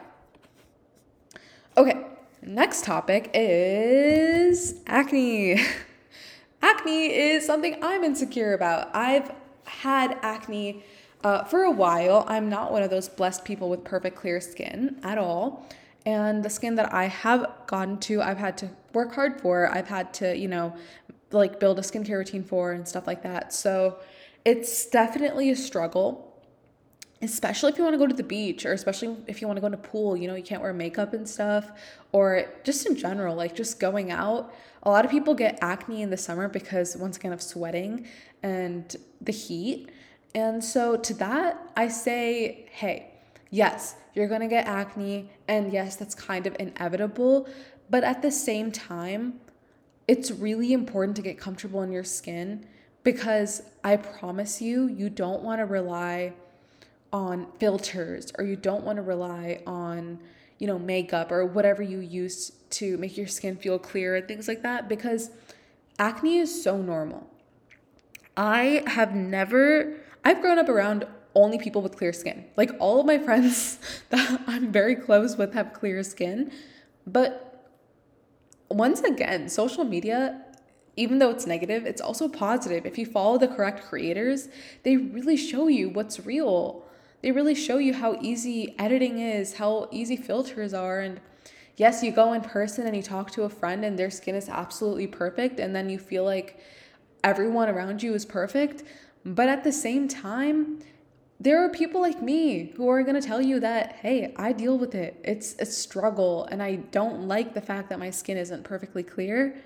Okay, 1.78 2.06
next 2.42 2.84
topic 2.84 3.32
is 3.34 4.82
acne. 4.88 5.60
acne 6.62 7.06
is 7.14 7.46
something 7.46 7.78
I'm 7.82 8.04
insecure 8.04 8.54
about. 8.54 8.96
I've 8.96 9.34
had 9.66 10.18
acne 10.22 10.84
uh, 11.24 11.44
for 11.44 11.64
a 11.64 11.72
while. 11.72 12.26
I'm 12.28 12.50
not 12.50 12.72
one 12.72 12.84
of 12.84 12.90
those 12.90 13.10
blessed 13.10 13.46
people 13.46 13.70
with 13.70 13.84
perfect 13.84 14.16
clear 14.16 14.42
skin 14.42 15.00
at 15.04 15.18
all 15.18 15.68
and 16.06 16.44
the 16.44 16.50
skin 16.50 16.76
that 16.76 16.94
I 16.94 17.06
have 17.06 17.50
gotten 17.66 17.98
to, 18.00 18.22
I've 18.22 18.38
had 18.38 18.58
to 18.60 18.70
work 18.94 19.14
hard 19.16 19.40
for. 19.40 19.70
I've 19.70 19.88
had 19.88 20.14
to, 20.16 20.38
you 20.38 20.48
know, 20.48 20.76
like 21.32 21.60
build 21.60 21.80
a 21.80 21.82
skincare 21.82 22.18
routine 22.18 22.44
for 22.44 22.74
and 22.74 22.88
stuff 22.88 23.08
like 23.08 23.24
that. 23.24 23.54
So 23.54 24.00
it's 24.44 24.86
definitely 24.88 25.50
a 25.50 25.56
struggle, 25.56 26.44
especially 27.22 27.72
if 27.72 27.78
you 27.78 27.84
want 27.84 27.94
to 27.94 27.98
go 27.98 28.08
to 28.08 28.14
the 28.14 28.24
beach 28.24 28.66
or 28.66 28.74
especially 28.74 29.16
if 29.28 29.42
you 29.42 29.48
want 29.48 29.58
to 29.58 29.62
go 29.62 29.70
to 29.70 29.76
a 29.76 29.78
pool, 29.78 30.18
you 30.18 30.28
know, 30.28 30.36
you 30.36 30.44
can't 30.44 30.62
wear 30.62 30.74
makeup 30.74 31.14
and 31.14 31.28
stuff, 31.28 31.72
or 32.12 32.46
just 32.64 32.86
in 32.86 32.96
general, 32.96 33.36
like 33.36 33.56
just 33.56 33.80
going 33.80 34.12
out. 34.12 34.54
A 34.84 34.90
lot 34.90 35.06
of 35.06 35.12
people 35.12 35.34
get 35.34 35.58
acne 35.62 36.02
in 36.02 36.10
the 36.10 36.18
summer 36.18 36.50
because, 36.50 36.98
once 36.98 37.16
again, 37.16 37.32
of 37.32 37.42
sweating 37.42 38.06
and 38.44 38.94
the 39.22 39.32
heat. 39.32 39.90
And 40.36 40.64
so, 40.64 40.98
to 40.98 41.14
that, 41.16 41.72
I 41.78 41.88
say, 41.88 42.68
hey, 42.72 43.12
yes, 43.50 43.96
you're 44.14 44.28
gonna 44.28 44.48
get 44.48 44.66
acne, 44.66 45.30
and 45.48 45.72
yes, 45.72 45.96
that's 45.96 46.16
kind 46.16 46.48
of 46.48 46.56
inevitable, 46.60 47.48
but 47.90 48.04
at 48.04 48.22
the 48.22 48.32
same 48.32 48.72
time, 48.72 49.40
it's 50.08 50.32
really 50.32 50.74
important 50.74 51.16
to 51.18 51.22
get 51.22 51.38
comfortable 51.38 51.82
in 51.84 51.92
your 51.92 52.04
skin 52.04 52.66
because 53.04 53.64
I 53.84 53.98
promise 53.98 54.62
you, 54.62 54.88
you 54.88 55.10
don't 55.10 55.44
wanna 55.44 55.66
rely 55.66 56.34
on 57.12 57.48
filters 57.60 58.32
or 58.38 58.44
you 58.46 58.56
don't 58.56 58.84
wanna 58.84 59.04
rely 59.04 59.62
on, 59.68 60.20
you 60.58 60.68
know, 60.68 60.80
makeup 60.80 61.32
or 61.32 61.46
whatever 61.46 61.84
you 61.84 62.00
use 62.00 62.52
to 62.72 62.98
make 62.98 63.18
your 63.18 63.28
skin 63.28 63.56
feel 63.56 63.78
clear 63.78 64.16
and 64.16 64.28
things 64.28 64.48
like 64.48 64.64
that 64.64 64.90
because 64.90 65.30
acne 66.00 66.38
is 66.38 66.64
so 66.64 66.82
normal. 66.82 67.30
I 68.36 68.84
have 68.88 69.14
never, 69.16 69.98
I've 70.24 70.42
grown 70.42 70.58
up 70.58 70.70
around 70.70 71.06
only 71.36 71.58
people 71.58 71.82
with 71.82 71.98
clear 71.98 72.14
skin. 72.14 72.46
Like 72.56 72.72
all 72.80 73.00
of 73.00 73.06
my 73.06 73.18
friends 73.26 73.80
that 74.10 74.42
I'm 74.48 74.72
very 74.72 74.96
close 74.96 75.38
with 75.38 75.54
have 75.54 75.74
clear 75.74 76.04
skin. 76.04 76.52
But 77.06 77.50
once 78.70 79.02
again, 79.02 79.50
social 79.50 79.84
media, 79.84 80.42
even 80.96 81.20
though 81.20 81.32
it's 81.32 81.46
negative, 81.46 81.86
it's 81.86 82.02
also 82.02 82.28
positive. 82.28 82.86
If 82.86 82.98
you 82.98 83.06
follow 83.06 83.38
the 83.38 83.48
correct 83.48 83.86
creators, 83.86 84.48
they 84.84 84.98
really 84.98 85.38
show 85.38 85.68
you 85.68 85.90
what's 85.90 86.26
real. 86.26 86.86
They 87.22 87.32
really 87.32 87.56
show 87.56 87.78
you 87.78 87.94
how 87.94 88.18
easy 88.22 88.76
editing 88.78 89.20
is, 89.20 89.56
how 89.56 89.90
easy 89.92 90.16
filters 90.16 90.74
are. 90.74 91.00
And 91.00 91.20
yes, 91.78 92.04
you 92.04 92.12
go 92.12 92.34
in 92.34 92.42
person 92.42 92.86
and 92.86 92.96
you 92.96 93.02
talk 93.02 93.32
to 93.32 93.44
a 93.44 93.50
friend 93.50 93.84
and 93.84 93.98
their 93.98 94.12
skin 94.12 94.36
is 94.36 94.50
absolutely 94.50 95.08
perfect, 95.08 95.60
and 95.60 95.76
then 95.76 95.90
you 95.90 95.98
feel 95.98 96.24
like 96.24 96.60
everyone 97.24 97.70
around 97.70 98.04
you 98.04 98.14
is 98.14 98.26
perfect 98.26 98.84
But 99.26 99.48
at 99.48 99.64
the 99.64 99.72
same 99.72 100.08
time, 100.08 100.80
there 101.40 101.64
are 101.64 101.70
people 101.70 102.02
like 102.02 102.22
me 102.22 102.74
who 102.76 102.88
are 102.90 103.04
going 103.04 103.20
to 103.20 103.26
tell 103.26 103.42
you 103.42 103.60
that, 103.60 103.94
hey, 104.02 104.34
I 104.38 104.54
deal 104.54 104.78
with 104.78 104.96
it. 104.96 105.20
It's 105.24 105.56
a 105.60 105.66
struggle, 105.66 106.46
and 106.46 106.62
I 106.62 106.76
don't 106.76 107.28
like 107.28 107.54
the 107.54 107.62
fact 107.62 107.90
that 107.90 108.00
my 108.00 108.10
skin 108.10 108.38
isn't 108.38 108.64
perfectly 108.64 109.04
clear. 109.04 109.62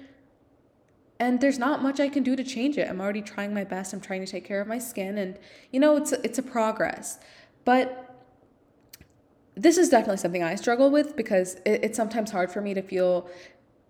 And 1.19 1.41
there's 1.41 1.57
not 1.57 1.81
much 1.81 1.99
I 1.99 2.09
can 2.09 2.23
do 2.23 2.35
to 2.35 2.43
change 2.43 2.77
it. 2.77 2.87
I'm 2.89 3.01
already 3.01 3.21
trying 3.21 3.53
my 3.53 3.63
best. 3.63 3.93
I'm 3.93 4.01
trying 4.01 4.23
to 4.23 4.31
take 4.31 4.45
care 4.45 4.61
of 4.61 4.67
my 4.67 4.77
skin, 4.77 5.17
and 5.17 5.37
you 5.71 5.79
know, 5.79 5.97
it's 5.97 6.11
a, 6.11 6.23
it's 6.23 6.37
a 6.37 6.43
progress. 6.43 7.19
But 7.65 8.03
this 9.55 9.77
is 9.77 9.89
definitely 9.89 10.17
something 10.17 10.43
I 10.43 10.55
struggle 10.55 10.91
with 10.91 11.15
because 11.15 11.55
it, 11.65 11.83
it's 11.83 11.97
sometimes 11.97 12.31
hard 12.31 12.51
for 12.51 12.61
me 12.61 12.75
to 12.75 12.81
feel, 12.81 13.29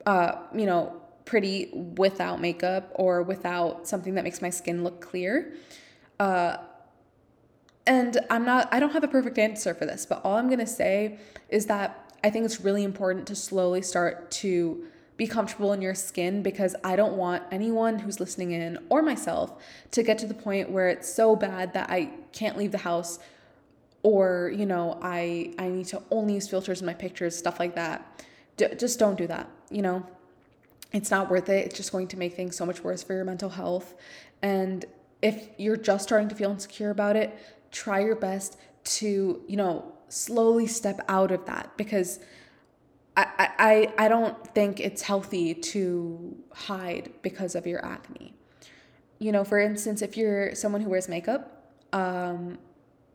uh, 0.05 0.37
you 0.55 0.65
know, 0.65 1.01
pretty 1.27 1.69
without 1.73 2.41
makeup 2.41 2.91
or 2.95 3.21
without 3.21 3.87
something 3.87 4.15
that 4.15 4.23
makes 4.23 4.41
my 4.41 4.49
skin 4.49 4.83
look 4.83 5.01
clear. 5.01 5.53
Uh, 6.19 6.57
and 7.85 8.19
I'm 8.29 8.45
not, 8.45 8.67
I 8.73 8.79
don't 8.79 8.91
have 8.91 9.03
a 9.03 9.07
perfect 9.07 9.37
answer 9.37 9.73
for 9.73 9.85
this, 9.85 10.05
but 10.05 10.21
all 10.23 10.37
I'm 10.37 10.49
to 10.49 10.65
say 10.65 11.19
is 11.49 11.67
that 11.67 12.11
I 12.23 12.29
think 12.29 12.45
it's 12.45 12.61
really 12.61 12.83
important 12.83 13.27
to 13.27 13.35
slowly 13.35 13.81
start 13.81 14.31
to 14.31 14.85
be 15.15 15.27
comfortable 15.27 15.73
in 15.73 15.81
your 15.81 15.95
skin 15.95 16.43
because 16.43 16.75
I 16.83 16.95
don't 16.95 17.13
want 17.13 17.43
anyone 17.51 17.99
who's 17.99 18.19
listening 18.19 18.51
in 18.51 18.77
or 18.89 19.01
myself 19.01 19.61
to 19.91 20.03
get 20.03 20.17
to 20.19 20.27
the 20.27 20.33
point 20.33 20.69
where 20.69 20.89
it's 20.89 21.11
so 21.11 21.35
bad 21.35 21.73
that 21.73 21.89
I 21.89 22.11
can't 22.33 22.57
leave 22.57 22.71
the 22.71 22.77
house 22.79 23.19
or, 24.03 24.53
you 24.55 24.65
know, 24.65 24.99
I 25.01 25.53
I 25.57 25.69
need 25.69 25.87
to 25.87 26.01
only 26.11 26.35
use 26.35 26.47
filters 26.47 26.81
in 26.81 26.85
my 26.85 26.93
pictures, 26.93 27.35
stuff 27.35 27.59
like 27.59 27.75
that. 27.75 28.23
D- 28.57 28.75
just 28.77 28.99
don't 28.99 29.17
do 29.17 29.27
that, 29.27 29.49
you 29.69 29.81
know? 29.81 30.05
It's 30.93 31.11
not 31.11 31.29
worth 31.29 31.49
it. 31.49 31.65
It's 31.65 31.75
just 31.75 31.91
going 31.91 32.07
to 32.09 32.17
make 32.17 32.35
things 32.35 32.55
so 32.55 32.65
much 32.65 32.83
worse 32.83 33.03
for 33.03 33.13
your 33.13 33.25
mental 33.25 33.49
health. 33.49 33.95
And 34.41 34.85
if 35.21 35.49
you're 35.57 35.77
just 35.77 36.03
starting 36.03 36.29
to 36.29 36.35
feel 36.35 36.51
insecure 36.51 36.91
about 36.91 37.15
it, 37.15 37.37
try 37.71 37.99
your 37.99 38.15
best 38.15 38.57
to, 38.83 39.41
you 39.47 39.57
know, 39.57 39.93
slowly 40.09 40.67
step 40.67 41.01
out 41.09 41.31
of 41.31 41.45
that 41.45 41.75
because 41.75 42.19
I, 43.17 43.49
I, 43.97 44.05
I 44.05 44.07
don't 44.07 44.53
think 44.53 44.79
it's 44.79 45.01
healthy 45.01 45.53
to 45.55 46.37
hide 46.53 47.11
because 47.21 47.55
of 47.55 47.65
your 47.65 47.83
acne. 47.83 48.33
You 49.19 49.31
know, 49.31 49.43
for 49.43 49.59
instance, 49.59 50.01
if 50.01 50.15
you're 50.15 50.53
someone 50.53 50.81
who 50.81 50.89
wears 50.89 51.09
makeup, 51.09 51.73
um, 51.93 52.59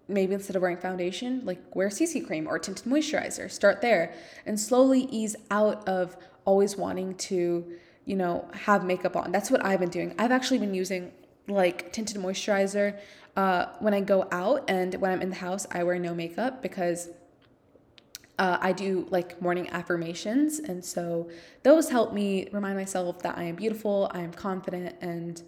maybe 0.08 0.34
instead 0.34 0.56
of 0.56 0.62
wearing 0.62 0.76
foundation, 0.76 1.42
like 1.44 1.74
wear 1.74 1.88
CC 1.88 2.26
cream 2.26 2.48
or 2.48 2.58
tinted 2.58 2.84
moisturizer. 2.84 3.50
Start 3.50 3.80
there 3.80 4.12
and 4.44 4.58
slowly 4.58 5.02
ease 5.10 5.36
out 5.50 5.86
of 5.88 6.16
always 6.44 6.76
wanting 6.76 7.14
to, 7.14 7.64
you 8.04 8.16
know, 8.16 8.48
have 8.52 8.84
makeup 8.84 9.16
on. 9.16 9.32
That's 9.32 9.50
what 9.50 9.64
I've 9.64 9.80
been 9.80 9.90
doing. 9.90 10.14
I've 10.18 10.32
actually 10.32 10.58
been 10.58 10.74
using 10.74 11.12
like 11.48 11.92
tinted 11.92 12.16
moisturizer 12.16 12.98
uh, 13.36 13.66
when 13.80 13.94
I 13.94 14.00
go 14.00 14.28
out 14.30 14.64
and 14.68 14.94
when 14.96 15.10
I'm 15.10 15.22
in 15.22 15.30
the 15.30 15.36
house, 15.36 15.66
I 15.70 15.82
wear 15.84 15.98
no 15.98 16.14
makeup 16.14 16.62
because 16.62 17.08
uh, 18.38 18.58
I 18.60 18.72
do 18.72 19.06
like 19.10 19.40
morning 19.40 19.68
affirmations. 19.70 20.58
And 20.58 20.84
so 20.84 21.30
those 21.62 21.88
help 21.88 22.12
me 22.12 22.48
remind 22.52 22.76
myself 22.76 23.20
that 23.22 23.38
I 23.38 23.44
am 23.44 23.56
beautiful, 23.56 24.10
I 24.12 24.20
am 24.20 24.32
confident, 24.32 24.96
and 25.00 25.42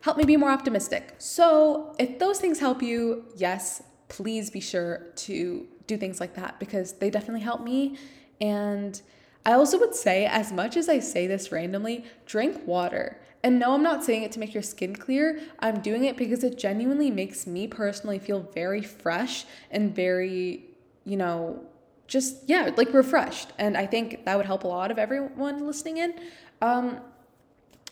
help 0.00 0.16
me 0.16 0.24
be 0.24 0.36
more 0.36 0.50
optimistic. 0.50 1.14
So 1.18 1.94
if 1.98 2.18
those 2.18 2.40
things 2.40 2.58
help 2.58 2.82
you, 2.82 3.24
yes, 3.36 3.82
please 4.08 4.50
be 4.50 4.60
sure 4.60 5.06
to 5.16 5.66
do 5.86 5.96
things 5.96 6.20
like 6.20 6.34
that 6.34 6.58
because 6.58 6.94
they 6.94 7.10
definitely 7.10 7.40
help 7.40 7.62
me. 7.62 7.98
And 8.40 9.00
I 9.44 9.52
also 9.52 9.78
would 9.78 9.94
say, 9.94 10.26
as 10.26 10.52
much 10.52 10.76
as 10.76 10.88
I 10.88 10.98
say 10.98 11.26
this 11.26 11.50
randomly, 11.50 12.04
drink 12.26 12.66
water. 12.66 13.18
And 13.42 13.58
no, 13.58 13.72
I'm 13.72 13.82
not 13.82 14.04
saying 14.04 14.24
it 14.24 14.32
to 14.32 14.40
make 14.40 14.52
your 14.52 14.62
skin 14.62 14.96
clear. 14.96 15.40
I'm 15.60 15.80
doing 15.80 16.04
it 16.04 16.16
because 16.16 16.42
it 16.42 16.58
genuinely 16.58 17.10
makes 17.10 17.46
me 17.46 17.66
personally 17.66 18.18
feel 18.18 18.40
very 18.40 18.82
fresh 18.82 19.44
and 19.70 19.94
very, 19.94 20.64
you 21.04 21.16
know, 21.16 21.64
just, 22.08 22.48
yeah, 22.48 22.70
like 22.76 22.92
refreshed. 22.92 23.52
And 23.58 23.76
I 23.76 23.86
think 23.86 24.24
that 24.24 24.36
would 24.36 24.46
help 24.46 24.64
a 24.64 24.68
lot 24.68 24.90
of 24.90 24.98
everyone 24.98 25.66
listening 25.66 25.98
in. 25.98 26.14
Um, 26.60 27.00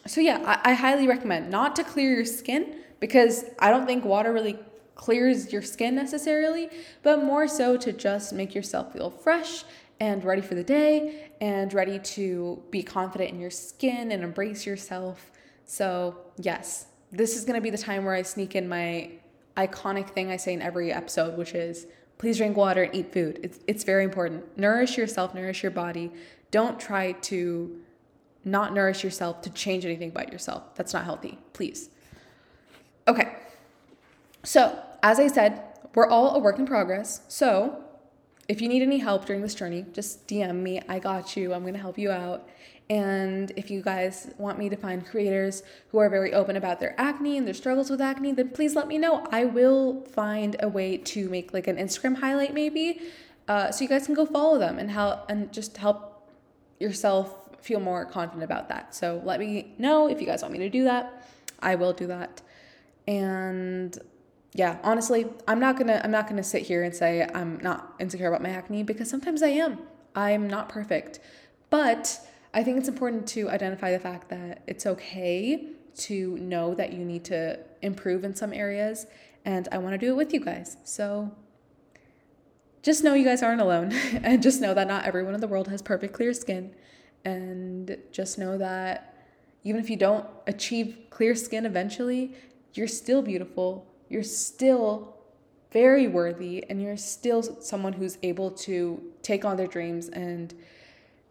so, 0.06 0.20
yeah, 0.20 0.42
I, 0.44 0.72
I 0.72 0.74
highly 0.74 1.06
recommend 1.06 1.50
not 1.50 1.76
to 1.76 1.84
clear 1.84 2.12
your 2.12 2.24
skin 2.24 2.80
because 2.98 3.44
I 3.58 3.70
don't 3.70 3.86
think 3.86 4.04
water 4.04 4.32
really 4.32 4.58
clears 4.94 5.52
your 5.52 5.62
skin 5.62 5.94
necessarily, 5.94 6.70
but 7.02 7.22
more 7.22 7.46
so 7.46 7.76
to 7.76 7.92
just 7.92 8.32
make 8.32 8.54
yourself 8.54 8.94
feel 8.94 9.10
fresh 9.10 9.64
and 10.00 10.24
ready 10.24 10.42
for 10.42 10.54
the 10.54 10.64
day 10.64 11.30
and 11.40 11.72
ready 11.72 11.98
to 11.98 12.62
be 12.70 12.82
confident 12.82 13.30
in 13.30 13.40
your 13.40 13.50
skin 13.50 14.12
and 14.12 14.22
embrace 14.22 14.66
yourself. 14.66 15.30
So, 15.64 16.16
yes, 16.38 16.86
this 17.12 17.36
is 17.36 17.44
going 17.44 17.54
to 17.54 17.60
be 17.60 17.70
the 17.70 17.78
time 17.78 18.04
where 18.04 18.14
I 18.14 18.22
sneak 18.22 18.54
in 18.54 18.68
my 18.68 19.10
iconic 19.56 20.10
thing 20.10 20.30
I 20.30 20.36
say 20.36 20.52
in 20.52 20.62
every 20.62 20.92
episode, 20.92 21.38
which 21.38 21.54
is 21.54 21.86
please 22.18 22.38
drink 22.38 22.56
water 22.56 22.84
and 22.84 22.94
eat 22.94 23.12
food. 23.12 23.40
It's, 23.42 23.60
it's 23.66 23.84
very 23.84 24.04
important. 24.04 24.56
Nourish 24.58 24.96
yourself, 24.96 25.34
nourish 25.34 25.62
your 25.62 25.72
body. 25.72 26.12
Don't 26.50 26.78
try 26.78 27.12
to 27.12 27.80
not 28.44 28.72
nourish 28.72 29.02
yourself 29.02 29.42
to 29.42 29.50
change 29.50 29.84
anything 29.84 30.10
about 30.10 30.32
yourself. 30.32 30.74
That's 30.76 30.92
not 30.92 31.04
healthy, 31.04 31.38
please. 31.52 31.90
Okay, 33.08 33.36
so 34.42 34.78
as 35.02 35.18
I 35.18 35.26
said, 35.26 35.62
we're 35.94 36.08
all 36.08 36.36
a 36.36 36.38
work 36.38 36.58
in 36.58 36.66
progress. 36.66 37.22
So 37.28 37.84
if 38.48 38.60
you 38.60 38.68
need 38.68 38.82
any 38.82 38.98
help 38.98 39.24
during 39.24 39.42
this 39.42 39.54
journey, 39.54 39.84
just 39.92 40.26
DM 40.28 40.56
me. 40.56 40.80
I 40.88 40.98
got 40.98 41.36
you. 41.36 41.52
I'm 41.52 41.62
going 41.62 41.74
to 41.74 41.80
help 41.80 41.98
you 41.98 42.10
out. 42.10 42.48
And 42.88 43.50
if 43.56 43.70
you 43.70 43.82
guys 43.82 44.32
want 44.38 44.58
me 44.58 44.68
to 44.68 44.76
find 44.76 45.04
creators 45.04 45.64
who 45.90 45.98
are 45.98 46.08
very 46.08 46.32
open 46.32 46.54
about 46.54 46.78
their 46.78 46.94
acne 47.00 47.36
and 47.36 47.46
their 47.46 47.54
struggles 47.54 47.90
with 47.90 48.00
acne, 48.00 48.32
then 48.32 48.50
please 48.50 48.76
let 48.76 48.86
me 48.86 48.98
know. 48.98 49.26
I 49.32 49.44
will 49.44 50.02
find 50.02 50.54
a 50.60 50.68
way 50.68 50.96
to 50.98 51.28
make 51.28 51.52
like 51.52 51.66
an 51.66 51.76
Instagram 51.76 52.18
highlight 52.18 52.54
maybe, 52.54 53.00
uh, 53.48 53.72
so 53.72 53.82
you 53.82 53.88
guys 53.88 54.06
can 54.06 54.14
go 54.14 54.24
follow 54.24 54.58
them 54.58 54.78
and 54.78 54.90
help 54.90 55.28
and 55.28 55.52
just 55.52 55.76
help 55.76 56.30
yourself 56.78 57.56
feel 57.60 57.80
more 57.80 58.04
confident 58.04 58.44
about 58.44 58.68
that. 58.68 58.94
So 58.94 59.20
let 59.24 59.40
me 59.40 59.74
know 59.78 60.08
if 60.08 60.20
you 60.20 60.26
guys 60.26 60.42
want 60.42 60.52
me 60.52 60.60
to 60.60 60.70
do 60.70 60.84
that. 60.84 61.28
I 61.60 61.74
will 61.74 61.92
do 61.92 62.06
that. 62.06 62.42
And 63.08 63.98
yeah, 64.52 64.78
honestly, 64.82 65.26
I'm 65.46 65.60
not 65.60 65.76
gonna 65.78 66.00
I'm 66.02 66.10
not 66.10 66.28
gonna 66.28 66.42
sit 66.42 66.62
here 66.62 66.82
and 66.82 66.94
say 66.94 67.28
I'm 67.34 67.58
not 67.58 67.94
insecure 68.00 68.28
about 68.28 68.42
my 68.42 68.50
acne 68.50 68.82
because 68.82 69.10
sometimes 69.10 69.42
I 69.42 69.48
am. 69.48 69.78
I'm 70.14 70.48
not 70.48 70.68
perfect. 70.68 71.20
But 71.68 72.18
I 72.54 72.62
think 72.62 72.78
it's 72.78 72.88
important 72.88 73.26
to 73.28 73.50
identify 73.50 73.92
the 73.92 73.98
fact 73.98 74.30
that 74.30 74.62
it's 74.66 74.86
okay 74.86 75.68
to 75.96 76.38
know 76.38 76.74
that 76.74 76.92
you 76.92 77.04
need 77.04 77.24
to 77.26 77.58
improve 77.82 78.24
in 78.24 78.34
some 78.34 78.52
areas 78.52 79.06
and 79.44 79.68
I 79.70 79.78
want 79.78 79.94
to 79.94 79.98
do 79.98 80.10
it 80.10 80.16
with 80.16 80.32
you 80.32 80.40
guys. 80.40 80.76
So 80.84 81.30
just 82.82 83.02
know 83.02 83.14
you 83.14 83.24
guys 83.24 83.42
aren't 83.42 83.60
alone 83.60 83.92
and 84.22 84.42
just 84.42 84.60
know 84.60 84.74
that 84.74 84.88
not 84.88 85.04
everyone 85.04 85.34
in 85.34 85.40
the 85.40 85.48
world 85.48 85.68
has 85.68 85.82
perfect 85.82 86.12
clear 86.14 86.32
skin 86.32 86.74
and 87.24 87.96
just 88.12 88.38
know 88.38 88.56
that 88.58 89.14
even 89.64 89.80
if 89.80 89.90
you 89.90 89.96
don't 89.96 90.26
achieve 90.46 90.96
clear 91.10 91.34
skin 91.34 91.66
eventually, 91.66 92.34
you're 92.74 92.86
still 92.86 93.22
beautiful 93.22 93.86
you're 94.08 94.22
still 94.22 95.16
very 95.72 96.06
worthy 96.06 96.64
and 96.70 96.80
you're 96.80 96.96
still 96.96 97.42
someone 97.42 97.92
who's 97.92 98.18
able 98.22 98.50
to 98.50 99.02
take 99.22 99.44
on 99.44 99.56
their 99.56 99.66
dreams 99.66 100.08
and 100.08 100.54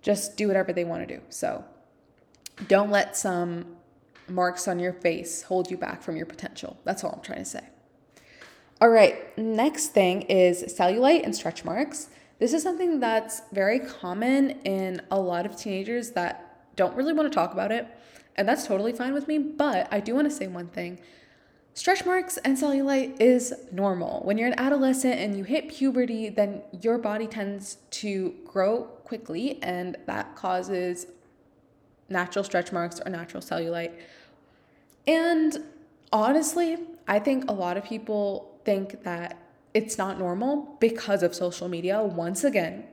just 0.01 0.38
do 0.38 0.47
whatever 0.47 0.71
they 0.71 0.83
want 0.83 1.07
to 1.07 1.15
do. 1.15 1.21
So 1.29 1.63
don't 2.67 2.91
let 2.91 3.17
some 3.17 3.65
marks 4.27 4.67
on 4.67 4.79
your 4.79 4.93
face 4.93 5.43
hold 5.43 5.69
you 5.69 5.77
back 5.77 6.01
from 6.01 6.15
your 6.15 6.25
potential. 6.25 6.77
That's 6.83 7.03
all 7.03 7.13
I'm 7.13 7.21
trying 7.21 7.39
to 7.39 7.45
say. 7.45 7.61
All 8.81 8.89
right, 8.89 9.35
next 9.38 9.89
thing 9.89 10.23
is 10.23 10.63
cellulite 10.63 11.23
and 11.23 11.35
stretch 11.35 11.63
marks. 11.63 12.09
This 12.39 12.51
is 12.53 12.61
something 12.61 12.99
that's 12.99 13.41
very 13.53 13.79
common 13.79 14.51
in 14.61 15.01
a 15.09 15.19
lot 15.19 15.45
of 15.45 15.55
teenagers 15.55 16.11
that 16.11 16.75
don't 16.75 16.95
really 16.95 17.13
want 17.13 17.31
to 17.31 17.33
talk 17.33 17.53
about 17.53 17.71
it, 17.71 17.88
and 18.35 18.47
that's 18.47 18.67
totally 18.67 18.91
fine 18.91 19.13
with 19.13 19.29
me. 19.29 19.38
But 19.38 19.88
I 19.91 20.01
do 20.01 20.13
want 20.13 20.29
to 20.29 20.35
say 20.35 20.47
one 20.47 20.67
thing 20.67 20.99
Stretch 21.75 22.05
marks 22.05 22.38
and 22.38 22.57
cellulite 22.57 23.19
is 23.19 23.53
normal. 23.69 24.21
When 24.23 24.38
you're 24.38 24.47
an 24.47 24.57
adolescent 24.57 25.19
and 25.19 25.38
you 25.38 25.43
hit 25.43 25.67
puberty, 25.67 26.29
then 26.29 26.61
your 26.81 26.97
body 26.97 27.27
tends 27.27 27.79
to 27.91 28.33
grow 28.45 28.83
quickly, 29.03 29.61
and 29.61 29.97
that 30.05 30.38
causes 30.38 31.07
natural 32.07 32.45
stretch 32.45 32.71
marks 32.71 33.01
or 33.05 33.09
natural 33.11 33.43
cellulite. 33.43 33.91
And 35.05 35.65
honestly, 36.13 36.77
I 37.09 37.19
think 37.19 37.51
a 37.51 37.53
lot 37.53 37.75
of 37.75 37.83
people 37.83 38.57
think 38.63 39.03
that 39.03 39.38
it's 39.73 39.97
not 39.97 40.17
normal 40.17 40.77
because 40.79 41.23
of 41.23 41.35
social 41.35 41.67
media. 41.67 42.01
Once 42.01 42.45
again, 42.45 42.85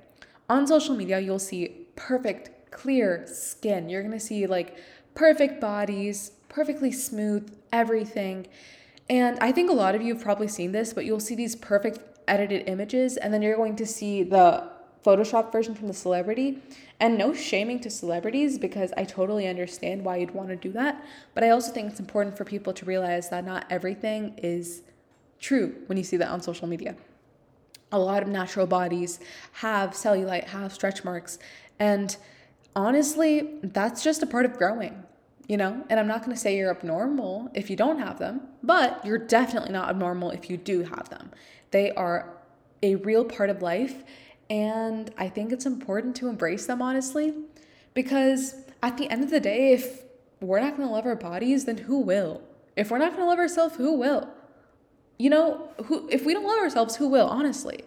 on 0.51 0.67
social 0.67 0.97
media, 0.97 1.21
you'll 1.21 1.39
see 1.39 1.87
perfect, 1.95 2.73
clear 2.73 3.29
skin. 3.33 3.89
You're 3.89 4.03
gonna 4.03 4.19
see 4.19 4.49
like 4.49 4.77
perfect 5.15 5.61
bodies, 5.61 6.33
perfectly 6.53 6.93
smooth, 6.93 7.53
everything. 7.73 8.47
And 9.11 9.39
I 9.41 9.51
think 9.51 9.71
a 9.71 9.75
lot 9.75 9.95
of 9.95 10.03
you 10.03 10.15
have 10.15 10.23
probably 10.23 10.49
seen 10.49 10.73
this, 10.73 10.93
but 10.93 11.05
you'll 11.05 11.21
see 11.21 11.35
these 11.35 11.57
perfect 11.57 11.99
edited 12.29 12.69
images, 12.69 13.17
and 13.17 13.35
then 13.35 13.43
you're 13.43 13.57
going 13.57 13.77
to 13.77 13.87
see 13.87 14.23
the 14.23 14.71
Photoshop 15.05 15.51
version 15.51 15.75
from 15.75 15.89
the 15.89 15.95
celebrity. 15.95 16.63
And 17.01 17.19
no 17.19 17.35
shaming 17.35 17.81
to 17.81 17.91
celebrities 17.91 18.59
because 18.59 18.93
I 18.97 19.03
totally 19.03 19.49
understand 19.49 20.05
why 20.05 20.19
you'd 20.19 20.31
want 20.31 20.51
to 20.51 20.57
do 20.57 20.71
that. 20.73 21.05
But 21.35 21.43
I 21.43 21.51
also 21.51 21.73
think 21.73 21.91
it's 21.91 21.99
important 21.99 22.37
for 22.37 22.45
people 22.45 22.73
to 22.75 22.85
realize 22.85 23.29
that 23.31 23.45
not 23.45 23.67
everything 23.69 24.35
is 24.39 24.83
true 25.41 25.75
when 25.87 25.99
you 25.99 26.05
see 26.05 26.17
that 26.19 26.29
on 26.29 26.41
social 26.41 26.69
media. 26.69 26.95
A 27.91 27.99
lot 27.99 28.23
of 28.23 28.29
natural 28.29 28.67
bodies 28.67 29.19
have 29.55 29.91
cellulite, 29.91 30.45
have 30.45 30.73
stretch 30.73 31.03
marks. 31.03 31.41
And 31.81 32.17
honestly, 32.77 33.59
that's 33.63 34.05
just 34.05 34.23
a 34.23 34.27
part 34.27 34.47
of 34.47 34.57
growing, 34.57 35.03
you 35.49 35.57
know? 35.57 35.85
And 35.91 35.99
I'm 35.99 36.07
not 36.07 36.23
to 36.25 36.37
say 36.37 36.57
you're 36.57 36.71
abnormal 36.71 37.51
if 37.55 37.71
you 37.71 37.77
don't 37.77 37.99
have 37.99 38.19
them, 38.19 38.43
but 38.63 39.05
you're 39.05 39.19
definitely 39.19 39.73
not 39.73 39.89
abnormal 39.91 40.31
if 40.31 40.49
you 40.49 40.57
do 40.57 40.83
have 40.85 41.09
them. 41.09 41.31
They 41.71 41.93
are 41.93 42.37
a 42.83 42.97
real 42.97 43.25
part 43.25 43.51
of 43.51 43.63
life 43.63 44.03
and 44.53 45.11
I 45.17 45.31
think 45.31 45.51
it's 45.51 45.65
important 45.65 46.15
to 46.17 46.29
embrace 46.29 46.67
them 46.67 46.83
honestly, 46.83 47.33
because 47.95 48.55
at 48.83 48.99
the 48.99 49.09
end 49.09 49.25
of 49.25 49.31
the 49.31 49.41
day, 49.41 49.73
if 49.73 50.03
we're 50.43 50.61
not 50.61 50.77
to 50.77 50.87
love 50.87 51.07
our 51.07 51.17
bodies, 51.17 51.65
then 51.65 51.79
who 51.79 52.01
will? 52.01 52.43
If 52.77 52.91
we're 52.91 52.99
not 52.99 53.17
to 53.17 53.25
love 53.25 53.39
ourselves, 53.39 53.77
who 53.77 53.95
will? 53.95 54.29
You 55.19 55.31
know, 55.31 55.71
who 55.87 56.07
if 56.11 56.27
we 56.27 56.35
don't 56.35 56.45
love 56.45 56.59
ourselves, 56.59 56.97
who 56.97 57.09
will, 57.09 57.29
honestly? 57.29 57.85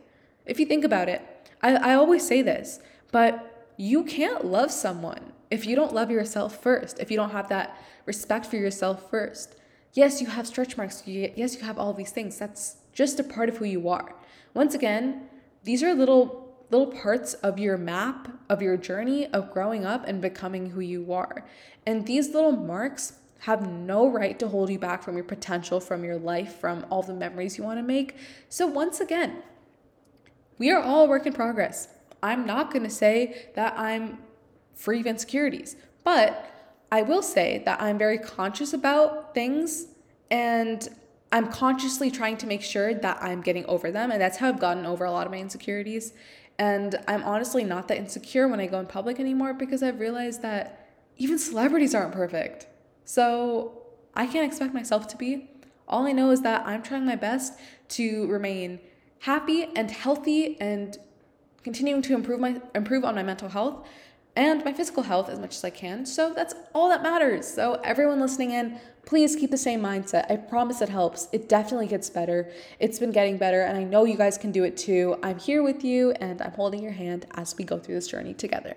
If 0.47 0.59
you 0.59 0.65
think 0.65 0.83
about 0.83 1.07
it, 1.07 1.21
I, 1.61 1.75
I 1.75 1.93
always 1.93 2.25
say 2.25 2.41
this, 2.41 2.79
but 3.11 3.71
you 3.77 4.03
can't 4.03 4.45
love 4.45 4.71
someone 4.71 5.33
if 5.51 5.65
you 5.65 5.75
don't 5.75 5.93
love 5.93 6.11
yourself 6.11 6.61
first, 6.61 6.99
if 6.99 7.11
you 7.11 7.17
don't 7.17 7.31
have 7.31 7.49
that 7.49 7.77
respect 8.05 8.45
for 8.45 8.57
yourself 8.57 9.09
first. 9.09 9.55
Yes, 9.93 10.21
you 10.21 10.27
have 10.27 10.45
stretch 10.45 10.77
marks. 10.77 11.03
Yes, 11.05 11.55
you 11.55 11.61
have 11.61 11.79
all 11.79 11.93
these 11.93 12.11
things. 12.11 12.37
That's 12.37 12.77
just 12.93 13.19
a 13.19 13.23
part 13.23 13.49
of 13.49 13.57
who 13.57 13.65
you 13.65 13.87
are. 13.89 14.15
Once 14.53 14.73
again, 14.73 15.29
these 15.63 15.83
are 15.83 15.93
little 15.93 16.43
little 16.71 16.87
parts 16.87 17.35
of 17.35 17.59
your 17.59 17.77
map 17.77 18.27
of 18.49 18.61
your 18.61 18.75
journey 18.75 19.27
of 19.27 19.51
growing 19.51 19.85
up 19.85 20.03
and 20.07 20.19
becoming 20.19 20.71
who 20.71 20.81
you 20.81 21.13
are. 21.13 21.45
And 21.85 22.05
these 22.07 22.33
little 22.33 22.51
marks 22.51 23.13
have 23.39 23.69
no 23.69 24.09
right 24.09 24.39
to 24.39 24.47
hold 24.47 24.69
you 24.69 24.79
back 24.79 25.03
from 25.03 25.15
your 25.15 25.23
potential, 25.23 25.79
from 25.79 26.03
your 26.03 26.17
life, 26.17 26.55
from 26.59 26.85
all 26.89 27.03
the 27.03 27.13
memories 27.13 27.57
you 27.57 27.63
want 27.63 27.77
to 27.77 27.83
make. 27.83 28.15
So, 28.49 28.65
once 28.65 28.99
again, 28.99 29.43
we 30.57 30.71
are 30.71 30.81
all 30.81 31.07
work 31.07 31.25
in 31.25 31.33
progress. 31.33 31.89
I'm 32.23 32.45
not 32.45 32.71
going 32.71 32.83
to 32.83 32.89
say 32.89 33.49
that 33.55 33.77
I'm 33.77 34.17
free 34.75 34.99
of 34.99 35.07
insecurities, 35.07 35.75
but 36.03 36.51
I 36.91 37.01
will 37.01 37.23
say 37.23 37.63
that 37.65 37.81
I'm 37.81 37.97
very 37.97 38.17
conscious 38.17 38.73
about 38.73 39.33
things 39.33 39.87
and 40.29 40.87
I'm 41.31 41.51
consciously 41.51 42.11
trying 42.11 42.37
to 42.37 42.47
make 42.47 42.61
sure 42.61 42.93
that 42.93 43.17
I'm 43.21 43.41
getting 43.41 43.65
over 43.65 43.91
them. 43.91 44.11
And 44.11 44.21
that's 44.21 44.37
how 44.37 44.49
I've 44.49 44.59
gotten 44.59 44.85
over 44.85 45.05
a 45.05 45.11
lot 45.11 45.25
of 45.25 45.31
my 45.31 45.39
insecurities. 45.39 46.13
And 46.57 46.95
I'm 47.07 47.23
honestly 47.23 47.63
not 47.63 47.87
that 47.89 47.97
insecure 47.97 48.47
when 48.47 48.59
I 48.59 48.67
go 48.67 48.79
in 48.79 48.85
public 48.85 49.19
anymore 49.19 49.53
because 49.53 49.83
I've 49.83 49.99
realized 49.99 50.41
that 50.43 50.87
even 51.17 51.37
celebrities 51.37 51.93
aren't 51.93 52.13
perfect. 52.13 52.67
So 53.03 53.81
I 54.13 54.27
can't 54.27 54.45
expect 54.45 54.73
myself 54.73 55.07
to 55.09 55.17
be. 55.17 55.49
All 55.87 56.07
I 56.07 56.11
know 56.11 56.31
is 56.31 56.41
that 56.41 56.65
I'm 56.65 56.81
trying 56.81 57.05
my 57.05 57.15
best 57.15 57.59
to 57.89 58.27
remain 58.27 58.79
happy 59.19 59.67
and 59.75 59.91
healthy 59.91 60.59
and 60.61 60.97
continuing 61.63 62.01
to 62.03 62.13
improve 62.13 62.39
my 62.39 62.61
improve 62.73 63.03
on 63.03 63.15
my 63.15 63.23
mental 63.23 63.49
health 63.49 63.87
and 64.35 64.63
my 64.65 64.73
physical 64.73 65.03
health 65.03 65.29
as 65.29 65.39
much 65.39 65.55
as 65.55 65.63
I 65.63 65.69
can. 65.69 66.05
So 66.05 66.33
that's 66.33 66.53
all 66.73 66.89
that 66.89 67.01
matters. 67.01 67.47
So 67.47 67.79
everyone 67.83 68.19
listening 68.19 68.51
in, 68.51 68.79
please 69.05 69.35
keep 69.35 69.51
the 69.51 69.57
same 69.57 69.81
mindset. 69.81 70.29
I 70.29 70.35
promise 70.35 70.81
it 70.81 70.89
helps. 70.89 71.29
It 71.31 71.47
definitely 71.47 71.87
gets 71.87 72.09
better. 72.09 72.51
It's 72.79 72.99
been 72.99 73.11
getting 73.11 73.37
better, 73.37 73.61
and 73.61 73.77
I 73.77 73.83
know 73.83 74.03
you 74.03 74.17
guys 74.17 74.37
can 74.37 74.51
do 74.51 74.63
it 74.63 74.75
too. 74.75 75.17
I'm 75.23 75.39
here 75.39 75.63
with 75.63 75.83
you, 75.83 76.11
and 76.13 76.41
I'm 76.41 76.51
holding 76.51 76.83
your 76.83 76.91
hand 76.91 77.25
as 77.35 77.55
we 77.57 77.63
go 77.63 77.79
through 77.79 77.95
this 77.95 78.07
journey 78.07 78.33
together. 78.33 78.75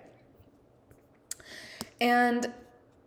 And 2.00 2.52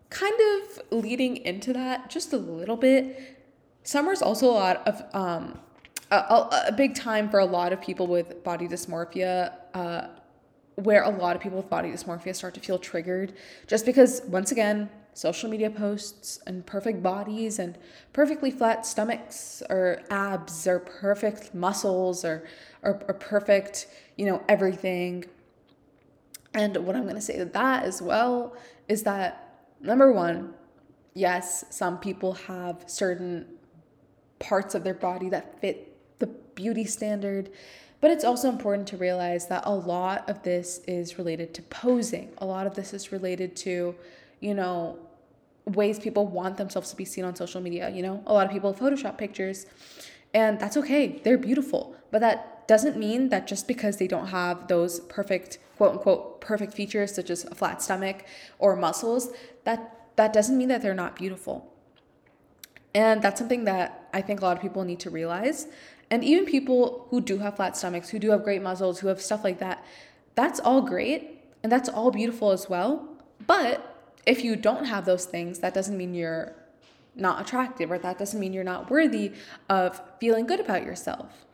kind 0.10 0.40
of 0.62 0.82
leading 0.92 1.38
into 1.38 1.72
that 1.74 2.10
just 2.10 2.34
a 2.34 2.38
little 2.38 2.76
bit, 2.76 3.40
summer's 3.84 4.22
also 4.22 4.48
a 4.48 4.52
lot 4.52 4.88
of 4.88 5.16
um, 5.16 5.58
a, 6.12 6.16
a, 6.16 6.64
a, 6.68 6.72
big 6.74 6.94
time 6.94 7.30
for 7.30 7.40
a 7.40 7.46
lot 7.46 7.72
of 7.72 7.82
people 7.82 8.06
with 8.08 8.44
body 8.44 8.68
dysmorphia. 8.68 9.54
Uh, 9.74 10.08
where 10.84 11.04
a 11.04 11.10
lot 11.10 11.36
of 11.36 11.42
people 11.42 11.58
with 11.58 11.70
body 11.70 11.90
dysmorphia 11.90 12.36
start 12.36 12.54
to 12.54 12.60
feel 12.60 12.80
triggered 12.80 13.34
just 13.68 13.86
because 13.86 14.22
once 14.28 14.52
again 14.52 14.90
social 15.14 15.50
media 15.50 15.70
posts 15.70 16.40
and 16.48 16.66
perfect 16.66 17.04
bodies 17.04 17.60
and 17.60 17.78
perfectly 18.14 18.50
flat 18.50 18.86
stomachs 18.86 19.62
or 19.70 20.02
abs 20.10 20.68
or 20.68 20.80
perfect 20.80 21.54
muscles 21.54 22.24
or, 22.24 22.48
or, 22.82 23.04
or 23.08 23.14
perfect, 23.16 23.88
you 24.16 24.26
know, 24.26 24.42
everything. 24.48 25.26
And 26.54 26.78
what 26.78 26.96
I'm 26.96 27.04
going 27.04 27.16
to 27.16 27.22
say 27.22 27.38
to 27.38 27.46
that 27.46 27.84
as 27.84 28.02
well 28.02 28.56
is 28.88 29.04
that 29.04 29.66
number 29.82 30.12
one, 30.12 30.54
yes, 31.14 31.66
some 31.70 31.98
people 31.98 32.34
have 32.34 32.84
certain 32.88 33.46
parts 34.40 34.76
of 34.76 34.84
their 34.84 34.94
body 34.94 35.30
that 35.30 35.60
fit 35.60 36.20
the 36.20 36.28
beauty 36.28 36.86
standard, 36.86 37.52
but 38.02 38.12
it's 38.12 38.24
also 38.24 38.50
important 38.50 38.88
to 38.90 38.98
realize 38.98 39.48
that 39.48 39.64
a 39.66 39.74
lot 39.74 40.30
of 40.30 40.44
this 40.44 40.82
is 40.88 41.18
related 41.18 41.54
to 41.54 41.62
posing. 41.64 42.34
A 42.40 42.46
lot 42.46 42.68
of 42.68 42.76
this 42.76 42.94
is 42.94 43.12
related 43.12 43.56
to 43.58 43.96
you 44.42 44.54
know, 44.54 45.00
ways 45.66 46.00
people 46.00 46.28
want 46.28 46.58
themselves 46.58 46.90
to 46.90 46.98
be 46.98 47.06
seen 47.06 47.24
on 47.24 47.36
social 47.36 47.62
media. 47.62 47.90
You 47.90 48.02
know, 48.02 48.22
a 48.26 48.34
lot 48.34 48.46
of 48.46 48.52
people 48.52 48.74
Photoshop 48.74 49.18
pictures, 49.18 49.68
and 50.34 50.60
that's 50.60 50.76
okay. 50.76 51.22
They're 51.24 51.38
beautiful. 51.38 51.96
But 52.10 52.20
that 52.20 52.68
doesn't 52.68 52.98
mean 52.98 53.30
that 53.30 53.48
just 53.48 53.68
because 53.68 53.98
they 53.98 54.08
don't 54.08 54.28
have 54.28 54.68
those 54.68 55.00
perfect, 55.02 55.60
quote 55.78 55.94
unquote, 55.94 56.42
perfect 56.42 56.74
features, 56.74 57.16
such 57.16 57.30
as 57.30 57.46
a 57.46 57.56
flat 57.56 57.82
stomach 57.82 58.26
or 58.60 58.76
muscles, 58.76 59.30
that 59.64 59.98
that 60.18 60.34
doesn't 60.34 60.58
mean 60.58 60.68
that 60.68 60.82
they're 60.82 60.94
not 60.94 61.16
beautiful. 61.16 61.72
And 62.94 63.22
that's 63.22 63.40
something 63.40 63.64
that 63.66 64.10
I 64.14 64.22
think 64.22 64.42
a 64.42 64.46
lot 64.46 64.58
of 64.58 64.62
people 64.62 64.84
need 64.84 65.00
to 65.02 65.10
realize. 65.10 65.68
And 66.12 66.24
even 66.26 66.46
people 66.46 67.08
who 67.10 67.22
do 67.22 67.38
have 67.40 67.56
flat 67.56 67.78
stomachs, 67.78 68.10
who 68.10 68.20
do 68.20 68.32
have 68.32 68.44
great 68.44 68.62
muscles, 68.62 69.00
who 69.00 69.08
have 69.08 69.22
stuff 69.22 69.44
like 69.46 69.60
that, 69.60 69.84
that's 70.36 70.60
all 70.60 70.82
great 70.82 71.42
and 71.64 71.72
that's 71.72 71.88
all 71.88 72.12
beautiful 72.12 72.52
as 72.52 72.70
well. 72.70 73.08
But 73.48 74.14
if 74.26 74.44
you 74.44 74.56
don't 74.56 74.86
have 74.86 75.06
those 75.06 75.26
things, 75.26 75.60
that 75.60 75.74
doesn't 75.74 75.98
mean 75.98 76.14
you're 76.14 76.54
not 77.16 77.42
attractive 77.42 77.92
or 77.92 77.98
that 78.00 78.20
doesn't 78.20 78.40
mean 78.40 78.54
you're 78.54 78.64
not 78.64 78.92
worthy 78.92 79.32
of 79.70 80.02
feeling 80.20 80.46
good 80.46 80.60
about 80.60 80.84
yourself. 80.84 81.46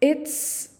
It's 0.00 0.70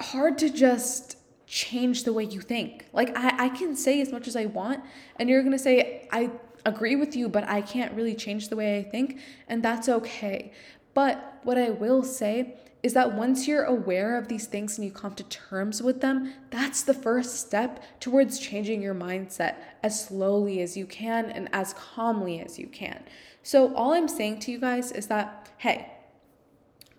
hard 0.00 0.38
to 0.38 0.50
just 0.50 1.18
change 1.46 2.04
the 2.04 2.12
way 2.12 2.24
you 2.24 2.40
think. 2.40 2.86
Like, 2.92 3.16
I, 3.16 3.46
I 3.46 3.48
can 3.48 3.76
say 3.76 4.00
as 4.00 4.10
much 4.10 4.26
as 4.26 4.36
I 4.36 4.46
want, 4.46 4.82
and 5.16 5.28
you're 5.28 5.42
gonna 5.42 5.58
say, 5.58 6.08
I 6.10 6.30
agree 6.64 6.96
with 6.96 7.14
you, 7.14 7.28
but 7.28 7.44
I 7.48 7.60
can't 7.60 7.92
really 7.94 8.14
change 8.14 8.48
the 8.48 8.56
way 8.56 8.78
I 8.78 8.82
think, 8.82 9.20
and 9.48 9.62
that's 9.62 9.88
okay. 9.88 10.52
But 10.94 11.40
what 11.42 11.58
I 11.58 11.70
will 11.70 12.02
say 12.02 12.56
is 12.84 12.92
that 12.92 13.14
once 13.14 13.48
you're 13.48 13.64
aware 13.64 14.18
of 14.18 14.28
these 14.28 14.46
things 14.46 14.76
and 14.76 14.84
you 14.84 14.92
come 14.92 15.14
to 15.14 15.24
terms 15.24 15.82
with 15.82 16.02
them, 16.02 16.34
that's 16.50 16.82
the 16.82 16.92
first 16.92 17.40
step 17.40 17.82
towards 17.98 18.38
changing 18.38 18.82
your 18.82 18.94
mindset 18.94 19.56
as 19.82 20.06
slowly 20.06 20.60
as 20.60 20.76
you 20.76 20.86
can 20.86 21.30
and 21.30 21.48
as 21.52 21.72
calmly 21.72 22.40
as 22.40 22.58
you 22.58 22.66
can. 22.66 23.02
So, 23.42 23.74
all 23.74 23.94
I'm 23.94 24.08
saying 24.08 24.40
to 24.40 24.52
you 24.52 24.58
guys 24.58 24.92
is 24.92 25.06
that, 25.06 25.50
hey, 25.58 25.90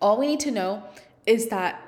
all 0.02 0.18
we 0.18 0.28
need 0.28 0.40
to 0.42 0.52
know 0.52 0.84
is 1.26 1.48
that 1.50 1.85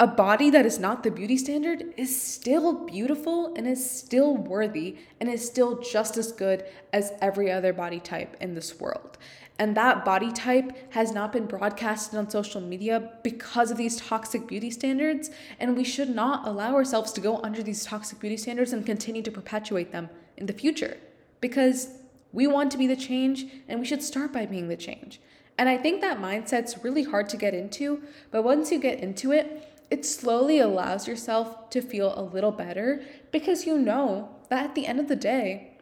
a 0.00 0.06
body 0.06 0.48
that 0.48 0.64
is 0.64 0.78
not 0.78 1.02
the 1.02 1.10
beauty 1.10 1.36
standard 1.36 1.92
is 1.98 2.20
still 2.20 2.86
beautiful 2.86 3.52
and 3.54 3.68
is 3.68 3.88
still 3.90 4.34
worthy 4.34 4.96
and 5.20 5.28
is 5.28 5.46
still 5.46 5.78
just 5.78 6.16
as 6.16 6.32
good 6.32 6.64
as 6.90 7.12
every 7.20 7.52
other 7.52 7.74
body 7.74 8.00
type 8.00 8.34
in 8.40 8.54
this 8.54 8.80
world. 8.80 9.18
And 9.58 9.76
that 9.76 10.06
body 10.06 10.32
type 10.32 10.94
has 10.94 11.12
not 11.12 11.34
been 11.34 11.44
broadcasted 11.44 12.18
on 12.18 12.30
social 12.30 12.62
media 12.62 13.12
because 13.22 13.70
of 13.70 13.76
these 13.76 13.98
toxic 13.98 14.46
beauty 14.46 14.70
standards. 14.70 15.30
And 15.58 15.76
we 15.76 15.84
should 15.84 16.08
not 16.08 16.48
allow 16.48 16.74
ourselves 16.74 17.12
to 17.12 17.20
go 17.20 17.36
under 17.42 17.62
these 17.62 17.84
toxic 17.84 18.20
beauty 18.20 18.38
standards 18.38 18.72
and 18.72 18.86
continue 18.86 19.20
to 19.20 19.30
perpetuate 19.30 19.92
them 19.92 20.08
in 20.38 20.46
the 20.46 20.54
future 20.54 20.96
because 21.42 21.90
we 22.32 22.46
want 22.46 22.72
to 22.72 22.78
be 22.78 22.86
the 22.86 22.96
change 22.96 23.44
and 23.68 23.78
we 23.78 23.84
should 23.84 24.02
start 24.02 24.32
by 24.32 24.46
being 24.46 24.68
the 24.68 24.78
change. 24.78 25.20
And 25.58 25.68
I 25.68 25.76
think 25.76 26.00
that 26.00 26.18
mindset's 26.18 26.82
really 26.82 27.02
hard 27.02 27.28
to 27.28 27.36
get 27.36 27.52
into, 27.52 28.00
but 28.30 28.44
once 28.44 28.72
you 28.72 28.78
get 28.78 29.00
into 29.00 29.32
it, 29.32 29.66
it 29.90 30.06
slowly 30.06 30.60
allows 30.60 31.08
yourself 31.08 31.68
to 31.70 31.82
feel 31.82 32.18
a 32.18 32.22
little 32.22 32.52
better 32.52 33.02
because 33.32 33.66
you 33.66 33.76
know 33.76 34.28
that 34.48 34.64
at 34.64 34.74
the 34.74 34.86
end 34.86 35.00
of 35.00 35.08
the 35.08 35.16
day, 35.16 35.72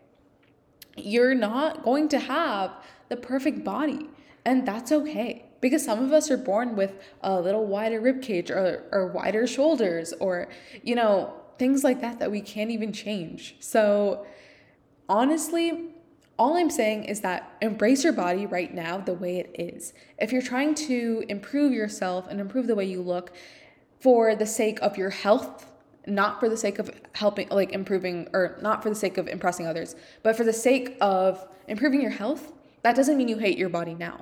you're 0.97 1.35
not 1.35 1.85
going 1.85 2.09
to 2.09 2.19
have 2.19 2.73
the 3.09 3.17
perfect 3.17 3.65
body. 3.65 4.09
And 4.45 4.67
that's 4.67 4.93
okay 4.93 5.45
because 5.61 5.85
some 5.85 6.03
of 6.03 6.13
us 6.13 6.31
are 6.31 6.37
born 6.37 6.75
with 6.75 6.95
a 7.23 7.39
little 7.41 7.67
wider 7.67 8.01
rib 8.01 8.23
cage 8.23 8.51
or, 8.51 8.85
or 8.93 9.09
wider 9.09 9.47
shoulders 9.47 10.15
or, 10.21 10.49
you 10.83 10.95
know, 10.95 11.35
things 11.59 11.85
like 11.85 12.01
that 12.01 12.19
that 12.19 12.31
we 12.31 12.41
can't 12.41 12.71
even 12.71 12.93
change. 12.93 13.57
So, 13.61 14.27
honestly, 15.09 15.91
all 16.39 16.57
I'm 16.57 16.71
saying 16.71 17.05
is 17.05 17.21
that 17.23 17.57
embrace 17.61 18.05
your 18.05 18.13
body 18.13 18.47
right 18.47 18.73
now 18.73 18.99
the 18.99 19.13
way 19.13 19.39
it 19.39 19.55
is. 19.59 19.93
If 20.19 20.33
you're 20.33 20.43
trying 20.43 20.75
to 20.77 21.25
improve 21.29 21.73
yourself 21.73 22.29
and 22.29 22.41
improve 22.41 22.69
the 22.69 22.77
way 22.77 22.85
you 22.85 23.03
look, 23.03 23.33
for 24.01 24.35
the 24.35 24.47
sake 24.47 24.79
of 24.81 24.97
your 24.97 25.11
health 25.11 25.65
not 26.07 26.41
for 26.41 26.49
the 26.49 26.57
sake 26.57 26.79
of 26.79 26.91
helping 27.13 27.47
like 27.51 27.73
improving 27.73 28.27
or 28.33 28.57
not 28.63 28.83
for 28.83 28.89
the 28.89 28.95
sake 28.95 29.19
of 29.19 29.29
impressing 29.29 29.67
others 29.67 29.95
but 30.23 30.37
for 30.37 30.45
the 30.45 30.53
sake 30.53 30.97
of 31.01 31.47
improving 31.67 32.01
your 32.01 32.11
health 32.11 32.53
that 32.83 32.97
doesn't 32.97 33.17
mean 33.17 33.29
you 33.29 33.39
hate 33.39 33.59
your 33.59 33.69
body 33.69 33.95
now. 33.95 34.21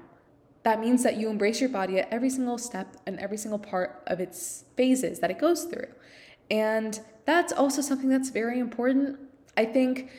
That 0.62 0.80
means 0.80 1.02
that 1.02 1.16
you 1.16 1.28
embrace 1.28 1.60
your 1.60 1.70
body 1.70 1.98
at 1.98 2.08
every 2.10 2.30
single 2.30 2.58
step 2.58 2.96
and 3.06 3.18
every 3.20 3.36
single 3.36 3.58
part 3.58 4.02
of 4.06 4.18
its 4.18 4.64
phases 4.76 5.20
that 5.20 5.30
it 5.30 5.38
goes 5.38 5.64
through. 5.64 5.86
And 6.50 6.98
that's 7.24 7.52
also 7.52 7.82
something 7.82 8.08
that's 8.08 8.30
very 8.30 8.58
important. 8.58 9.18
I 9.56 9.64
think 9.64 10.10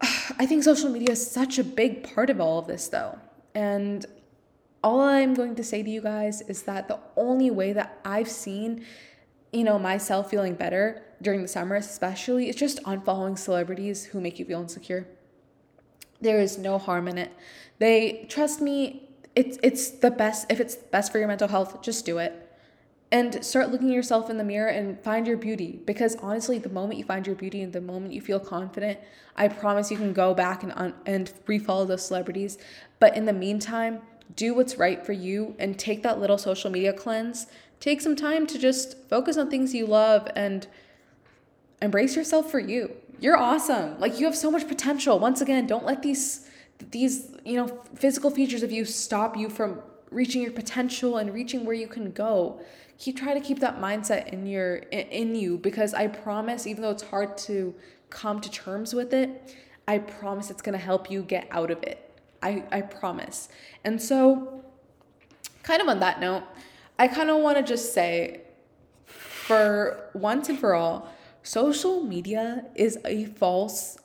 i 0.38 0.44
think 0.46 0.62
social 0.64 0.90
media 0.90 1.12
is 1.12 1.30
such 1.30 1.58
a 1.58 1.64
big 1.64 2.02
part 2.14 2.28
of 2.28 2.40
all 2.40 2.58
of 2.58 2.66
this 2.66 2.88
though. 2.88 3.18
And 3.54 4.04
all 4.84 5.00
i'm 5.00 5.34
going 5.34 5.54
to 5.56 5.64
say 5.64 5.82
to 5.82 5.90
you 5.90 6.00
guys 6.00 6.40
is 6.42 6.62
that 6.62 6.86
the 6.86 7.00
only 7.16 7.50
way 7.50 7.72
that 7.72 7.98
i've 8.04 8.28
seen 8.28 8.84
you 9.54 9.62
know, 9.62 9.78
myself 9.78 10.30
feeling 10.30 10.54
better 10.54 11.00
during 11.22 11.40
the 11.40 11.48
summer, 11.48 11.76
especially, 11.76 12.48
is 12.48 12.56
just 12.56 12.82
unfollowing 12.82 13.38
celebrities 13.38 14.06
who 14.06 14.20
make 14.20 14.40
you 14.40 14.44
feel 14.44 14.60
insecure. 14.60 15.06
There 16.20 16.40
is 16.40 16.58
no 16.58 16.76
harm 16.76 17.06
in 17.06 17.18
it. 17.18 17.30
They 17.78 18.26
trust 18.28 18.60
me, 18.60 19.08
it's 19.36 19.58
it's 19.62 19.90
the 19.90 20.10
best 20.10 20.46
if 20.50 20.58
it's 20.58 20.74
best 20.74 21.12
for 21.12 21.18
your 21.18 21.28
mental 21.28 21.48
health, 21.48 21.82
just 21.82 22.04
do 22.04 22.18
it. 22.18 22.40
And 23.12 23.44
start 23.44 23.70
looking 23.70 23.90
yourself 23.90 24.28
in 24.28 24.38
the 24.38 24.44
mirror 24.44 24.68
and 24.68 24.98
find 25.04 25.24
your 25.24 25.36
beauty. 25.36 25.80
Because 25.86 26.16
honestly, 26.16 26.58
the 26.58 26.68
moment 26.68 26.98
you 26.98 27.04
find 27.04 27.24
your 27.24 27.36
beauty 27.36 27.62
and 27.62 27.72
the 27.72 27.80
moment 27.80 28.12
you 28.12 28.20
feel 28.20 28.40
confident, 28.40 28.98
I 29.36 29.46
promise 29.46 29.88
you 29.92 29.96
can 29.96 30.12
go 30.12 30.34
back 30.34 30.64
and 30.64 30.72
un- 30.74 30.94
and 31.06 31.32
refollow 31.46 31.86
those 31.86 32.04
celebrities. 32.04 32.58
But 32.98 33.16
in 33.16 33.24
the 33.24 33.32
meantime, 33.32 34.00
do 34.36 34.54
what's 34.54 34.76
right 34.76 35.04
for 35.04 35.12
you 35.12 35.54
and 35.58 35.78
take 35.78 36.02
that 36.02 36.18
little 36.18 36.38
social 36.38 36.70
media 36.70 36.92
cleanse 36.92 37.46
Take 37.84 38.00
some 38.00 38.16
time 38.16 38.46
to 38.46 38.58
just 38.58 38.96
focus 39.10 39.36
on 39.36 39.50
things 39.50 39.74
you 39.74 39.86
love 39.86 40.26
and 40.34 40.66
embrace 41.82 42.16
yourself 42.16 42.50
for 42.50 42.58
you. 42.58 42.92
You're 43.20 43.36
awesome. 43.36 44.00
Like 44.00 44.18
you 44.18 44.24
have 44.24 44.34
so 44.34 44.50
much 44.50 44.66
potential. 44.66 45.18
Once 45.18 45.42
again, 45.42 45.66
don't 45.66 45.84
let 45.84 46.00
these 46.00 46.48
these, 46.90 47.30
you 47.44 47.56
know, 47.56 47.82
physical 47.94 48.30
features 48.30 48.62
of 48.62 48.72
you 48.72 48.86
stop 48.86 49.36
you 49.36 49.50
from 49.50 49.80
reaching 50.10 50.40
your 50.40 50.52
potential 50.52 51.18
and 51.18 51.34
reaching 51.34 51.66
where 51.66 51.74
you 51.74 51.86
can 51.86 52.10
go. 52.10 52.58
Keep 52.96 53.18
trying 53.18 53.38
to 53.38 53.46
keep 53.46 53.60
that 53.60 53.78
mindset 53.78 54.28
in 54.28 54.46
your 54.46 54.76
in 54.76 55.34
you 55.34 55.58
because 55.58 55.92
I 55.92 56.06
promise 56.06 56.66
even 56.66 56.80
though 56.80 56.90
it's 56.90 57.02
hard 57.02 57.36
to 57.38 57.74
come 58.08 58.40
to 58.40 58.50
terms 58.50 58.94
with 58.94 59.12
it, 59.12 59.54
I 59.86 59.98
promise 59.98 60.50
it's 60.50 60.62
going 60.62 60.78
to 60.78 60.82
help 60.82 61.10
you 61.10 61.22
get 61.22 61.48
out 61.50 61.70
of 61.70 61.82
it. 61.82 62.03
I 62.44 62.64
I 62.70 62.80
promise. 62.82 63.48
And 63.82 64.00
so 64.00 64.64
kind 65.62 65.82
of 65.82 65.88
on 65.88 65.98
that 66.00 66.20
note, 66.20 66.44
I 66.98 67.08
kind 67.08 67.30
of 67.30 67.38
want 67.38 67.56
to 67.56 67.62
just 67.64 67.92
say, 67.92 68.42
for 69.06 70.10
once 70.14 70.48
and 70.48 70.58
for 70.58 70.74
all, 70.74 71.08
social 71.42 72.02
media 72.02 72.66
is 72.74 72.98
a 73.04 73.24
false, 73.24 73.98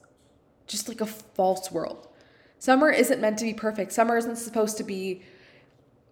just 0.65 0.88
like 0.88 1.02
a 1.02 1.06
false 1.06 1.71
world. 1.71 2.08
Summer 2.58 2.89
isn't 2.89 3.21
meant 3.21 3.38
to 3.39 3.45
be 3.45 3.54
perfect. 3.54 3.91
Summer 3.91 4.17
isn't 4.17 4.38
supposed 4.38 4.78
to 4.78 4.84
be 4.84 5.21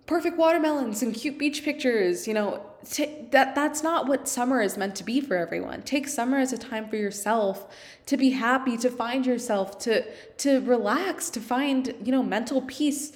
perfect 0.08 0.38
watermelons 0.38 1.04
and 1.04 1.14
cute 1.14 1.38
beach 1.38 1.64
pictures. 1.64 2.28
You 2.28 2.34
know, 2.34 2.66
t- 2.90 3.28
that 3.32 3.54
that's 3.54 3.84
not 3.84 4.08
what 4.08 4.28
summer 4.28 4.62
is 4.62 4.78
meant 4.78 4.96
to 4.96 5.04
be 5.04 5.22
for 5.22 5.36
everyone. 5.36 5.84
Take 5.84 6.08
summer 6.08 6.40
as 6.40 6.52
a 6.52 6.58
time 6.58 6.90
for 6.90 6.96
yourself 6.96 7.68
to 8.08 8.18
be 8.18 8.32
happy, 8.32 8.78
to 8.78 8.90
find 8.90 9.26
yourself, 9.26 9.78
to 9.80 10.04
to 10.38 10.62
relax, 10.62 11.30
to 11.32 11.40
find 11.40 11.94
you 12.04 12.12
know 12.12 12.24
mental 12.24 12.62
peace. 12.64 13.12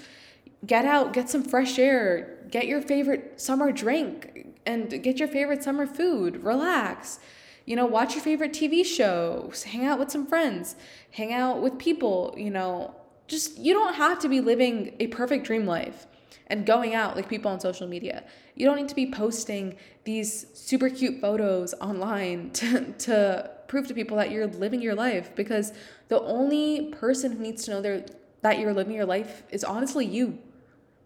Get 0.64 0.86
out, 0.86 1.14
get 1.14 1.28
some 1.28 1.42
fresh 1.42 1.80
air, 1.80 2.38
get 2.52 2.68
your 2.68 2.84
favorite 2.84 3.42
summer 3.42 3.72
drink 3.72 4.46
and 4.64 5.02
get 5.02 5.18
your 5.18 5.28
favorite 5.28 5.64
summer 5.64 5.88
food, 5.88 6.44
relax. 6.44 7.20
You 7.66 7.76
know, 7.76 7.88
watch 7.88 8.14
your 8.14 8.24
favorite 8.24 8.54
TV 8.54 8.86
shows, 8.86 9.64
hang 9.64 9.86
out 9.86 9.98
with 9.98 10.12
some 10.12 10.28
friends, 10.28 10.76
hang 11.12 11.34
out 11.34 11.64
with 11.64 11.80
people, 11.80 12.36
you 12.38 12.52
know. 12.52 12.96
Just 13.28 13.58
you 13.58 13.74
don't 13.74 13.96
have 13.96 14.20
to 14.20 14.30
be 14.30 14.42
living 14.42 14.96
a 15.00 15.08
perfect 15.08 15.46
dream 15.46 15.66
life 15.66 16.06
and 16.52 16.66
going 16.66 16.94
out 16.94 17.16
like 17.16 17.30
people 17.30 17.50
on 17.50 17.60
social 17.60 17.88
media. 17.88 18.24
You 18.56 18.66
don't 18.66 18.76
need 18.76 18.90
to 18.90 18.96
be 18.96 19.10
posting 19.10 19.78
these 20.04 20.46
super 20.54 20.90
cute 20.90 21.22
photos 21.22 21.74
online 21.76 22.52
to, 22.54 22.92
to 22.92 23.50
prove 23.68 23.88
to 23.88 23.94
people 23.94 24.18
that 24.18 24.30
you're 24.30 24.48
living 24.48 24.82
your 24.82 24.94
life 24.94 25.34
because 25.36 25.72
the 26.10 26.22
only 26.22 26.90
person 26.92 27.32
who 27.32 27.40
needs 27.42 27.64
to 27.66 27.72
know 27.72 28.04
that 28.42 28.60
you're 28.60 28.74
living 28.74 28.94
your 28.94 29.06
life 29.06 29.44
is 29.50 29.64
honestly 29.64 30.06
you. 30.06 30.38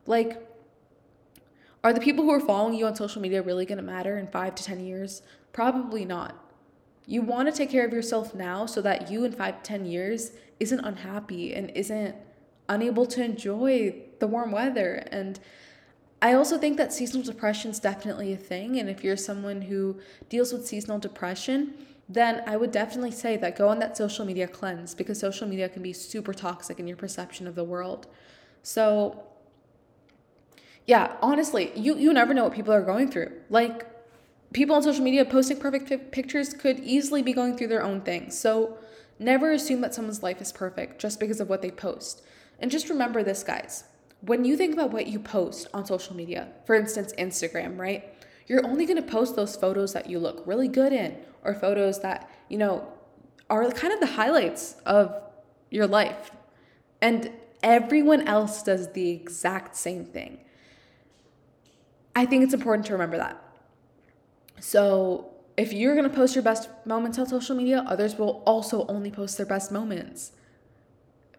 Like, 0.08 0.42
are 1.84 1.94
the 1.94 2.02
people 2.02 2.24
who 2.24 2.32
are 2.32 2.40
following 2.40 2.74
you 2.74 2.88
on 2.88 2.96
social 2.96 3.22
media 3.22 3.44
really 3.44 3.66
going 3.66 3.78
to 3.78 3.84
matter 3.84 4.18
in 4.18 4.28
five 4.28 4.56
to 4.56 4.64
10 4.64 4.84
years? 4.84 5.22
Probably 5.54 6.04
not. 6.06 6.36
You 7.06 7.22
want 7.22 7.48
to 7.48 7.56
take 7.56 7.70
care 7.70 7.86
of 7.86 7.94
yourself 7.94 8.34
now 8.34 8.66
so 8.66 8.82
that 8.82 9.12
you 9.12 9.24
in 9.24 9.32
five 9.32 9.62
to 9.62 9.68
10 9.70 9.86
years 9.86 10.32
isn't 10.60 10.80
unhappy 10.80 11.54
and 11.54 11.70
isn't 11.76 12.16
unable 12.68 13.06
to 13.06 13.24
enjoy 13.24 14.05
the 14.20 14.28
warm 14.28 14.52
weather. 14.52 15.08
And 15.12 15.40
I 16.22 16.34
also 16.34 16.58
think 16.58 16.78
that 16.78 16.94
seasonal 16.94 17.24
depression 17.24 17.72
is 17.72 17.80
definitely 17.80 18.34
a 18.34 18.38
thing. 18.38 18.80
And 18.80 18.90
if 18.90 19.04
you're 19.04 19.18
someone 19.18 19.62
who 19.64 20.00
deals 20.30 20.52
with 20.52 20.66
seasonal 20.66 21.00
depression, 21.00 21.74
then 22.08 22.44
I 22.46 22.58
would 22.58 22.72
definitely 22.72 23.12
say 23.12 23.36
that 23.38 23.58
go 23.58 23.68
on 23.68 23.80
that 23.80 23.98
social 23.98 24.26
media 24.26 24.48
cleanse 24.48 24.94
because 24.94 25.20
social 25.20 25.48
media 25.48 25.68
can 25.70 25.82
be 25.82 25.94
super 25.94 26.34
toxic 26.34 26.80
in 26.80 26.88
your 26.88 26.98
perception 26.98 27.48
of 27.48 27.56
the 27.56 27.64
world. 27.64 28.08
So 28.64 29.24
yeah, 30.86 31.16
honestly, 31.22 31.72
you 31.76 31.98
you 31.98 32.14
never 32.14 32.34
know 32.34 32.44
what 32.44 32.54
people 32.54 32.74
are 32.74 32.82
going 32.82 33.10
through. 33.10 33.32
Like 33.50 33.88
people 34.54 34.76
on 34.76 34.84
social 34.84 35.04
media 35.04 35.26
posting 35.26 35.58
perfect 35.58 36.12
pictures 36.12 36.54
could 36.54 36.80
easily 36.80 37.24
be 37.24 37.34
going 37.34 37.58
through 37.58 37.68
their 37.68 37.84
own 37.84 38.02
thing. 38.02 38.30
So 38.30 38.78
never 39.18 39.52
assume 39.52 39.82
that 39.82 39.94
someone's 39.94 40.22
life 40.22 40.42
is 40.42 40.52
perfect 40.52 41.02
just 41.02 41.20
because 41.20 41.40
of 41.40 41.50
what 41.50 41.62
they 41.62 41.72
post. 41.72 42.22
And 42.60 42.70
just 42.70 42.90
remember 42.90 43.24
this, 43.24 43.44
guys. 43.44 43.86
When 44.22 44.46
you 44.46 44.58
think 44.58 44.74
about 44.74 44.92
what 44.92 45.08
you 45.08 45.20
post 45.20 45.68
on 45.74 45.86
social 45.86 46.16
media, 46.16 46.50
for 46.66 46.76
instance, 46.76 47.14
Instagram, 47.18 47.78
right? 47.78 48.14
You're 48.48 48.66
only 48.66 48.86
going 48.86 48.98
to 48.98 49.10
post 49.10 49.36
those 49.36 49.56
photos 49.56 49.94
that 49.94 50.10
you 50.10 50.20
look 50.20 50.44
really 50.46 50.68
good 50.68 50.94
in 50.94 51.18
or 51.44 51.54
photos 51.54 52.00
that, 52.00 52.30
you 52.50 52.58
know, 52.58 52.88
are 53.50 53.70
kind 53.72 53.94
of 53.94 54.00
the 54.00 54.08
highlights 54.08 54.76
of 54.86 55.16
your 55.70 55.88
life. 55.88 56.32
And 57.02 57.32
everyone 57.62 58.28
else 58.28 58.64
does 58.64 58.92
the 58.94 59.10
exact 59.10 59.76
same 59.76 60.06
thing. 60.06 60.40
I 62.16 62.26
think 62.26 62.44
it's 62.44 62.54
important 62.54 62.86
to 62.88 62.94
remember 62.94 63.18
that. 63.18 63.42
So, 64.60 65.32
if 65.58 65.74
you're 65.74 65.96
going 65.96 66.10
to 66.10 66.16
post 66.16 66.36
your 66.36 66.44
best 66.44 66.70
moments 66.86 67.18
on 67.18 67.28
social 67.28 67.56
media, 67.56 67.84
others 67.88 68.18
will 68.18 68.44
also 68.46 68.86
only 68.88 69.12
post 69.12 69.38
their 69.38 69.46
best 69.46 69.72
moments. 69.72 70.32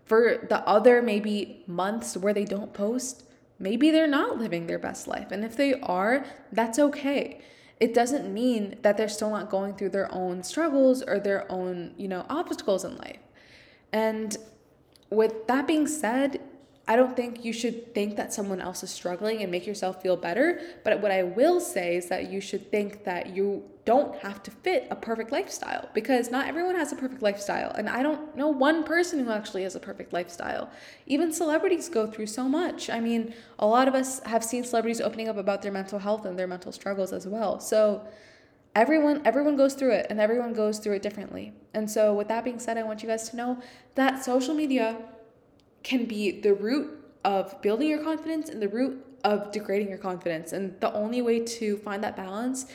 For 0.07 0.47
the 0.49 0.67
other 0.67 1.03
maybe 1.03 1.65
months 1.67 2.17
where 2.17 2.33
they 2.33 2.45
don't 2.45 2.73
post, 2.73 3.25
maybe 3.59 3.91
they're 3.91 4.07
not 4.07 4.39
living 4.39 4.67
their 4.67 4.79
best 4.79 5.09
life. 5.09 5.31
And 5.31 5.45
if 5.45 5.57
they 5.57 5.75
are, 5.81 6.25
that's 6.53 6.79
okay. 6.79 7.41
It 7.79 7.93
doesn't 7.93 8.33
mean 8.33 8.77
that 8.83 8.97
they're 8.97 9.09
still 9.09 9.31
not 9.31 9.51
going 9.51 9.75
through 9.75 9.91
their 9.91 10.13
own 10.15 10.43
struggles 10.43 11.03
or 11.03 11.19
their 11.19 11.51
own, 11.51 11.93
you 11.99 12.09
know, 12.09 12.25
obstacles 12.29 12.85
in 12.85 12.97
life. 12.97 13.19
And 13.93 14.37
with 15.11 15.47
that 15.49 15.67
being 15.67 15.87
said, 15.87 16.41
I 16.89 16.95
don't 16.95 17.17
think 17.17 17.45
you 17.45 17.53
should 17.53 17.95
think 17.95 18.17
that 18.17 18.33
someone 18.33 18.61
else 18.61 18.85
is 18.85 18.91
struggling 18.91 19.43
and 19.43 19.51
make 19.51 19.67
yourself 19.67 20.01
feel 20.03 20.17
better. 20.17 20.61
But 20.85 21.01
what 21.01 21.11
I 21.11 21.25
will 21.25 21.59
say 21.61 21.97
is 21.97 22.09
that 22.09 22.31
you 22.31 22.41
should 22.41 22.71
think 22.71 23.03
that 23.05 23.35
you 23.35 23.65
don't 23.85 24.17
have 24.19 24.41
to 24.45 24.51
fit 24.53 24.87
a 24.91 24.97
perfect 24.97 25.33
lifestyle 25.33 25.89
because 25.95 26.31
not 26.31 26.47
everyone 26.47 26.77
has 26.77 26.93
a 26.93 26.97
perfect 26.97 27.23
lifestyle. 27.23 27.73
And 27.73 27.89
I 27.89 28.05
don't 28.05 28.37
know 28.37 28.49
one 28.49 28.85
person 28.85 29.25
who 29.25 29.31
actually 29.33 29.65
has 29.65 29.75
a 29.75 29.81
perfect 29.81 30.13
lifestyle. 30.13 30.71
Even 31.07 31.33
celebrities 31.33 31.89
go 31.89 32.07
through 32.07 32.27
so 32.27 32.49
much. 32.49 32.89
I 32.89 33.01
mean, 33.01 33.35
a 33.59 33.67
lot 33.67 33.89
of 33.89 33.95
us 33.95 34.21
have 34.21 34.45
seen 34.45 34.63
celebrities 34.63 35.01
opening 35.01 35.29
up 35.29 35.37
about 35.37 35.63
their 35.63 35.73
mental 35.73 35.99
health 35.99 36.25
and 36.25 36.39
their 36.39 36.49
mental 36.49 36.71
struggles 36.71 37.13
as 37.13 37.27
well. 37.27 37.59
So, 37.59 38.07
everyone 38.77 39.23
everyone 39.25 39.57
goes 39.57 39.73
through 39.75 39.93
it 39.93 40.07
and 40.11 40.21
everyone 40.21 40.53
goes 40.53 40.79
through 40.79 40.93
it 40.93 41.03
differently. 41.03 41.53
And 41.73 41.91
so 41.91 42.13
with 42.13 42.29
that 42.29 42.45
being 42.45 42.59
said, 42.59 42.77
I 42.77 42.83
want 42.83 43.03
you 43.03 43.09
guys 43.09 43.29
to 43.31 43.37
know 43.37 43.59
that 43.95 44.23
social 44.23 44.55
media 44.55 44.99
can 45.87 46.05
be 46.05 46.41
the 46.41 46.53
root 46.53 46.99
of 47.25 47.63
building 47.63 47.89
your 47.89 48.03
confidence 48.03 48.49
and 48.49 48.61
the 48.61 48.69
root 48.69 49.07
of 49.23 49.53
degrading 49.53 49.89
your 49.89 49.99
confidence. 49.99 50.53
And 50.53 50.75
the 50.81 50.93
only 50.93 51.23
way 51.23 51.39
to 51.39 51.77
find 51.79 52.03
that 52.03 52.17
balance 52.17 52.67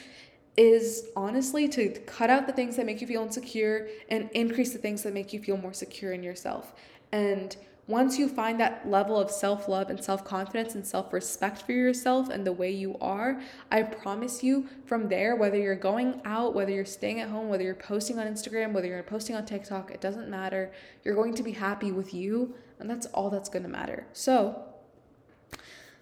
is 0.56 1.10
honestly 1.14 1.68
to 1.68 1.90
cut 2.06 2.30
out 2.30 2.48
the 2.48 2.54
things 2.54 2.78
that 2.78 2.86
make 2.86 3.02
you 3.02 3.08
feel 3.08 3.22
insecure 3.22 3.90
and 4.08 4.30
increase 4.32 4.72
the 4.72 4.80
things 4.80 5.04
that 5.04 5.14
make 5.14 5.34
you 5.34 5.42
feel 5.42 5.58
more 5.58 5.74
secure 5.74 6.14
in 6.14 6.24
yourself. 6.24 6.74
And 7.12 7.54
once 7.88 8.18
you 8.18 8.30
find 8.30 8.58
that 8.62 8.88
level 8.90 9.20
of 9.20 9.30
self 9.30 9.68
love 9.68 9.90
and 9.90 10.02
self 10.02 10.24
confidence 10.24 10.76
and 10.76 10.88
self 10.88 11.12
respect 11.12 11.64
for 11.64 11.74
yourself 11.74 12.30
and 12.30 12.48
the 12.48 12.54
way 12.54 12.72
you 12.72 12.96
are, 13.02 13.42
I 13.70 13.84
promise 13.84 14.42
you 14.42 14.70
from 14.86 15.10
there, 15.10 15.36
whether 15.36 15.58
you're 15.58 15.76
going 15.76 16.22
out, 16.24 16.54
whether 16.54 16.72
you're 16.72 16.86
staying 16.86 17.20
at 17.20 17.28
home, 17.28 17.50
whether 17.50 17.64
you're 17.64 17.76
posting 17.76 18.18
on 18.20 18.28
Instagram, 18.28 18.72
whether 18.72 18.88
you're 18.88 19.04
posting 19.04 19.36
on 19.36 19.46
TikTok, 19.46 19.92
it 19.92 20.00
doesn't 20.00 20.30
matter. 20.30 20.72
You're 21.04 21.16
going 21.16 21.34
to 21.36 21.44
be 21.44 21.52
happy 21.52 21.92
with 21.92 22.14
you, 22.14 22.54
and 22.82 22.90
that's 22.90 23.06
all 23.08 23.30
that's 23.30 23.50
going 23.50 23.64
to 23.64 23.70
matter. 23.70 24.08
So, 24.14 24.64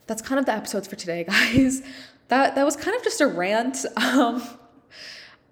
that's 0.08 0.22
kind 0.22 0.40
of 0.40 0.46
the 0.46 0.54
episodes 0.54 0.88
for 0.88 0.96
today, 0.96 1.24
guys. 1.30 1.84
that 2.30 2.56
that 2.56 2.66
was 2.66 2.76
kind 2.76 2.96
of 2.96 3.04
just 3.04 3.22
a 3.22 3.28
rant. 3.28 3.86
Um, 3.98 4.42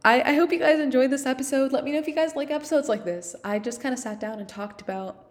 I, 0.06 0.22
I 0.22 0.34
hope 0.36 0.54
you 0.54 0.60
guys 0.60 0.80
enjoyed 0.80 1.12
this 1.12 1.26
episode. 1.26 1.74
Let 1.74 1.84
me 1.84 1.92
know 1.92 1.98
if 2.00 2.08
you 2.08 2.16
guys 2.16 2.34
like 2.34 2.50
episodes 2.50 2.88
like 2.88 3.04
this. 3.04 3.36
I 3.44 3.60
just 3.60 3.82
kind 3.82 3.92
of 3.92 4.00
sat 4.00 4.22
down 4.22 4.40
and 4.40 4.48
talked 4.48 4.80
about 4.82 5.26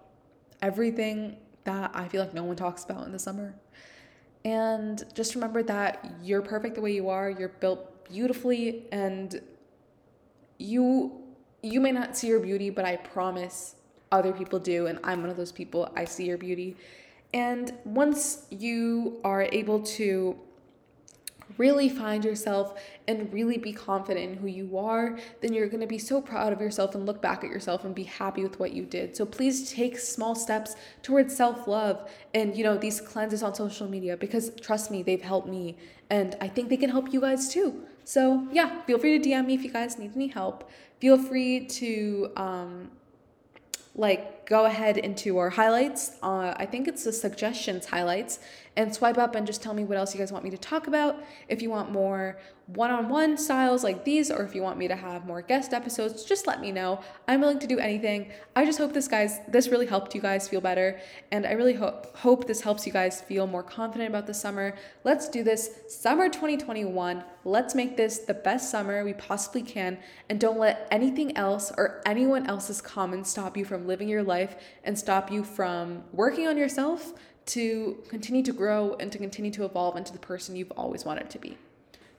everything 0.61 1.39
that 1.65 1.93
I 1.95 2.09
feel 2.09 2.23
like 2.23 2.35
no 2.35 2.45
one 2.45 2.57
talks 2.57 2.85
about 2.85 3.07
in 3.07 3.13
the 3.13 3.19
summer. 3.19 3.55
And 4.45 5.03
just 5.15 5.35
remember 5.35 5.63
that 5.63 6.13
you're 6.23 6.43
perfect 6.43 6.75
the 6.75 6.83
way 6.83 6.93
you 6.93 7.09
are. 7.09 7.31
You're 7.31 7.49
built 7.49 8.05
beautifully 8.09 8.85
and 8.93 9.41
you 10.59 11.23
you 11.63 11.81
may 11.81 11.91
not 11.91 12.17
see 12.17 12.29
your 12.29 12.41
beauty, 12.41 12.71
but 12.71 12.85
I 12.85 12.97
promise 12.97 13.75
other 14.17 14.33
people 14.33 14.59
do 14.59 14.87
and 14.87 14.99
I'm 15.05 15.21
one 15.21 15.31
of 15.31 15.37
those 15.37 15.53
people. 15.53 15.93
I 15.97 16.05
see 16.05 16.27
your 16.27 16.39
beauty. 16.39 16.77
And 17.35 17.73
once 17.85 18.47
you 18.51 19.21
are 19.25 19.43
able 19.43 19.81
to 19.81 20.39
really 21.59 21.89
find 21.89 22.25
yourself 22.25 22.81
and 23.07 23.33
really 23.33 23.57
be 23.57 23.73
confident 23.73 24.33
in 24.33 24.37
who 24.39 24.47
you 24.47 24.77
are, 24.77 25.19
then 25.41 25.53
you're 25.53 25.69
going 25.69 25.81
to 25.81 25.87
be 25.87 25.99
so 25.99 26.21
proud 26.21 26.53
of 26.53 26.61
yourself 26.61 26.95
and 26.95 27.07
look 27.07 27.23
back 27.23 27.45
at 27.45 27.51
yourself 27.51 27.85
and 27.85 27.95
be 27.95 28.03
happy 28.03 28.43
with 28.43 28.59
what 28.59 28.73
you 28.73 28.85
did. 28.85 29.17
So 29.17 29.25
please 29.25 29.73
take 29.73 29.99
small 29.99 30.35
steps 30.35 30.77
towards 31.03 31.37
self-love 31.37 32.11
and 32.35 32.57
you 32.57 32.65
know 32.65 32.77
these 32.77 33.01
cleanses 33.01 33.43
on 33.43 33.55
social 33.55 33.89
media 33.89 34.17
because 34.17 34.51
trust 34.61 34.91
me, 34.91 35.03
they've 35.03 35.23
helped 35.23 35.49
me 35.49 35.77
and 36.11 36.37
I 36.41 36.49
think 36.49 36.69
they 36.69 36.77
can 36.77 36.91
help 36.91 37.13
you 37.13 37.21
guys 37.21 37.49
too. 37.49 37.83
So, 38.05 38.47
yeah, 38.53 38.83
feel 38.83 38.99
free 38.99 39.19
to 39.19 39.29
DM 39.29 39.47
me 39.47 39.55
if 39.55 39.65
you 39.65 39.73
guys 39.73 39.99
need 39.99 40.13
any 40.15 40.29
help. 40.29 40.71
Feel 41.01 41.19
free 41.19 41.67
to 41.67 42.31
um 42.37 42.91
like 43.97 44.21
go 44.47 44.65
ahead 44.65 44.97
into 44.97 45.39
our 45.39 45.51
highlights. 45.51 46.13
Uh, 46.23 46.55
I 46.57 46.67
think 46.67 46.89
it's 46.89 47.05
the 47.05 47.13
suggestions 47.13 47.87
highlights 47.87 48.39
and 48.77 48.95
swipe 48.95 49.19
up 49.19 49.35
and 49.35 49.47
just 49.47 49.63
tell 49.63 49.75
me 49.75 49.85
what 49.85 49.97
else 49.97 50.15
you 50.15 50.21
guys 50.21 50.31
want 50.31 50.45
me 50.45 50.51
to 50.51 50.59
talk 50.59 50.87
about. 50.87 51.23
If 51.49 51.63
you 51.63 51.71
want 51.71 51.91
more 51.91 52.39
one 52.67 52.91
on 52.91 53.09
one 53.09 53.37
styles 53.37 53.85
like 53.85 54.05
these, 54.05 54.29
or 54.29 54.43
if 54.43 54.53
you 54.55 54.61
want 54.61 54.77
me 54.77 54.89
to 54.89 54.97
have 54.97 55.25
more 55.25 55.41
guest 55.41 55.73
episodes, 55.73 56.25
just 56.25 56.49
let 56.49 56.61
me 56.61 56.73
know. 56.73 57.01
I'm 57.29 57.41
willing 57.41 57.61
to 57.61 57.67
do 57.67 57.79
anything. 57.79 58.33
I 58.57 58.65
just 58.65 58.79
hope 58.79 58.93
this 58.93 59.07
guys 59.07 59.39
this 59.47 59.69
really 59.69 59.87
helped 59.87 60.17
you 60.17 60.21
guys 60.21 60.49
feel 60.49 60.61
better, 60.61 60.99
and 61.31 61.47
I 61.47 61.53
really 61.53 61.75
hope 61.75 62.17
hope 62.17 62.47
this 62.47 62.61
helps 62.61 62.85
you 62.85 62.93
guys 62.93 63.21
feel 63.21 63.47
more 63.47 63.63
confident 63.63 64.11
about 64.11 64.27
the 64.27 64.35
summer. 64.35 64.75
Let's 65.05 65.29
do 65.29 65.45
this 65.45 65.71
summer 65.89 66.29
2021. 66.29 67.23
Let's 67.45 67.77
make 67.77 67.97
this 67.97 68.19
the 68.19 68.35
best 68.35 68.69
summer 68.69 69.05
we 69.05 69.13
possibly 69.13 69.63
can, 69.63 69.99
and 70.29 70.41
don't 70.41 70.59
let 70.59 70.89
anything 70.91 71.37
else 71.37 71.73
or 71.79 72.03
anyone 72.05 72.49
else's 72.49 72.81
comments 72.81 73.31
stop 73.31 73.57
you 73.57 73.65
from 73.65 73.87
living 73.87 74.09
your 74.09 74.25
life 74.39 74.57
and 74.85 74.99
stop 74.99 75.31
you 75.31 75.43
from 75.45 76.05
working 76.13 76.47
on 76.47 76.57
yourself 76.57 77.15
to 77.47 78.03
continue 78.09 78.43
to 78.43 78.53
grow 78.53 78.97
and 79.01 79.11
to 79.13 79.19
continue 79.19 79.51
to 79.53 79.65
evolve 79.65 79.97
into 79.97 80.13
the 80.13 80.19
person 80.19 80.57
you've 80.57 80.73
always 80.77 81.05
wanted 81.05 81.31
to 81.31 81.39
be. 81.39 81.57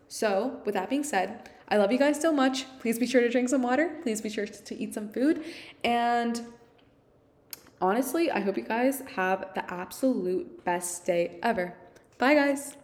So, 0.08 0.62
with 0.65 0.73
that 0.75 0.89
being 0.89 1.03
said, 1.03 1.49
I 1.69 1.75
love 1.77 1.91
you 1.91 1.99
guys 1.99 2.19
so 2.21 2.32
much. 2.32 2.65
Please 2.80 2.97
be 2.97 3.06
sure 3.06 3.21
to 3.21 3.30
drink 3.30 3.49
some 3.49 3.62
water. 3.62 3.97
Please 4.03 4.21
be 4.21 4.30
sure 4.30 4.47
to 4.47 4.73
eat 4.82 4.93
some 4.93 5.10
food. 5.10 5.43
And 5.84 6.41
honestly, 7.82 8.32
I 8.32 8.39
hope 8.39 8.56
you 8.56 8.63
guys 8.63 9.03
have 9.15 9.49
the 9.53 9.69
absolute 9.71 10.63
best 10.63 11.06
day 11.06 11.39
ever. 11.43 11.75
Bye, 12.17 12.36
guys. 12.36 12.76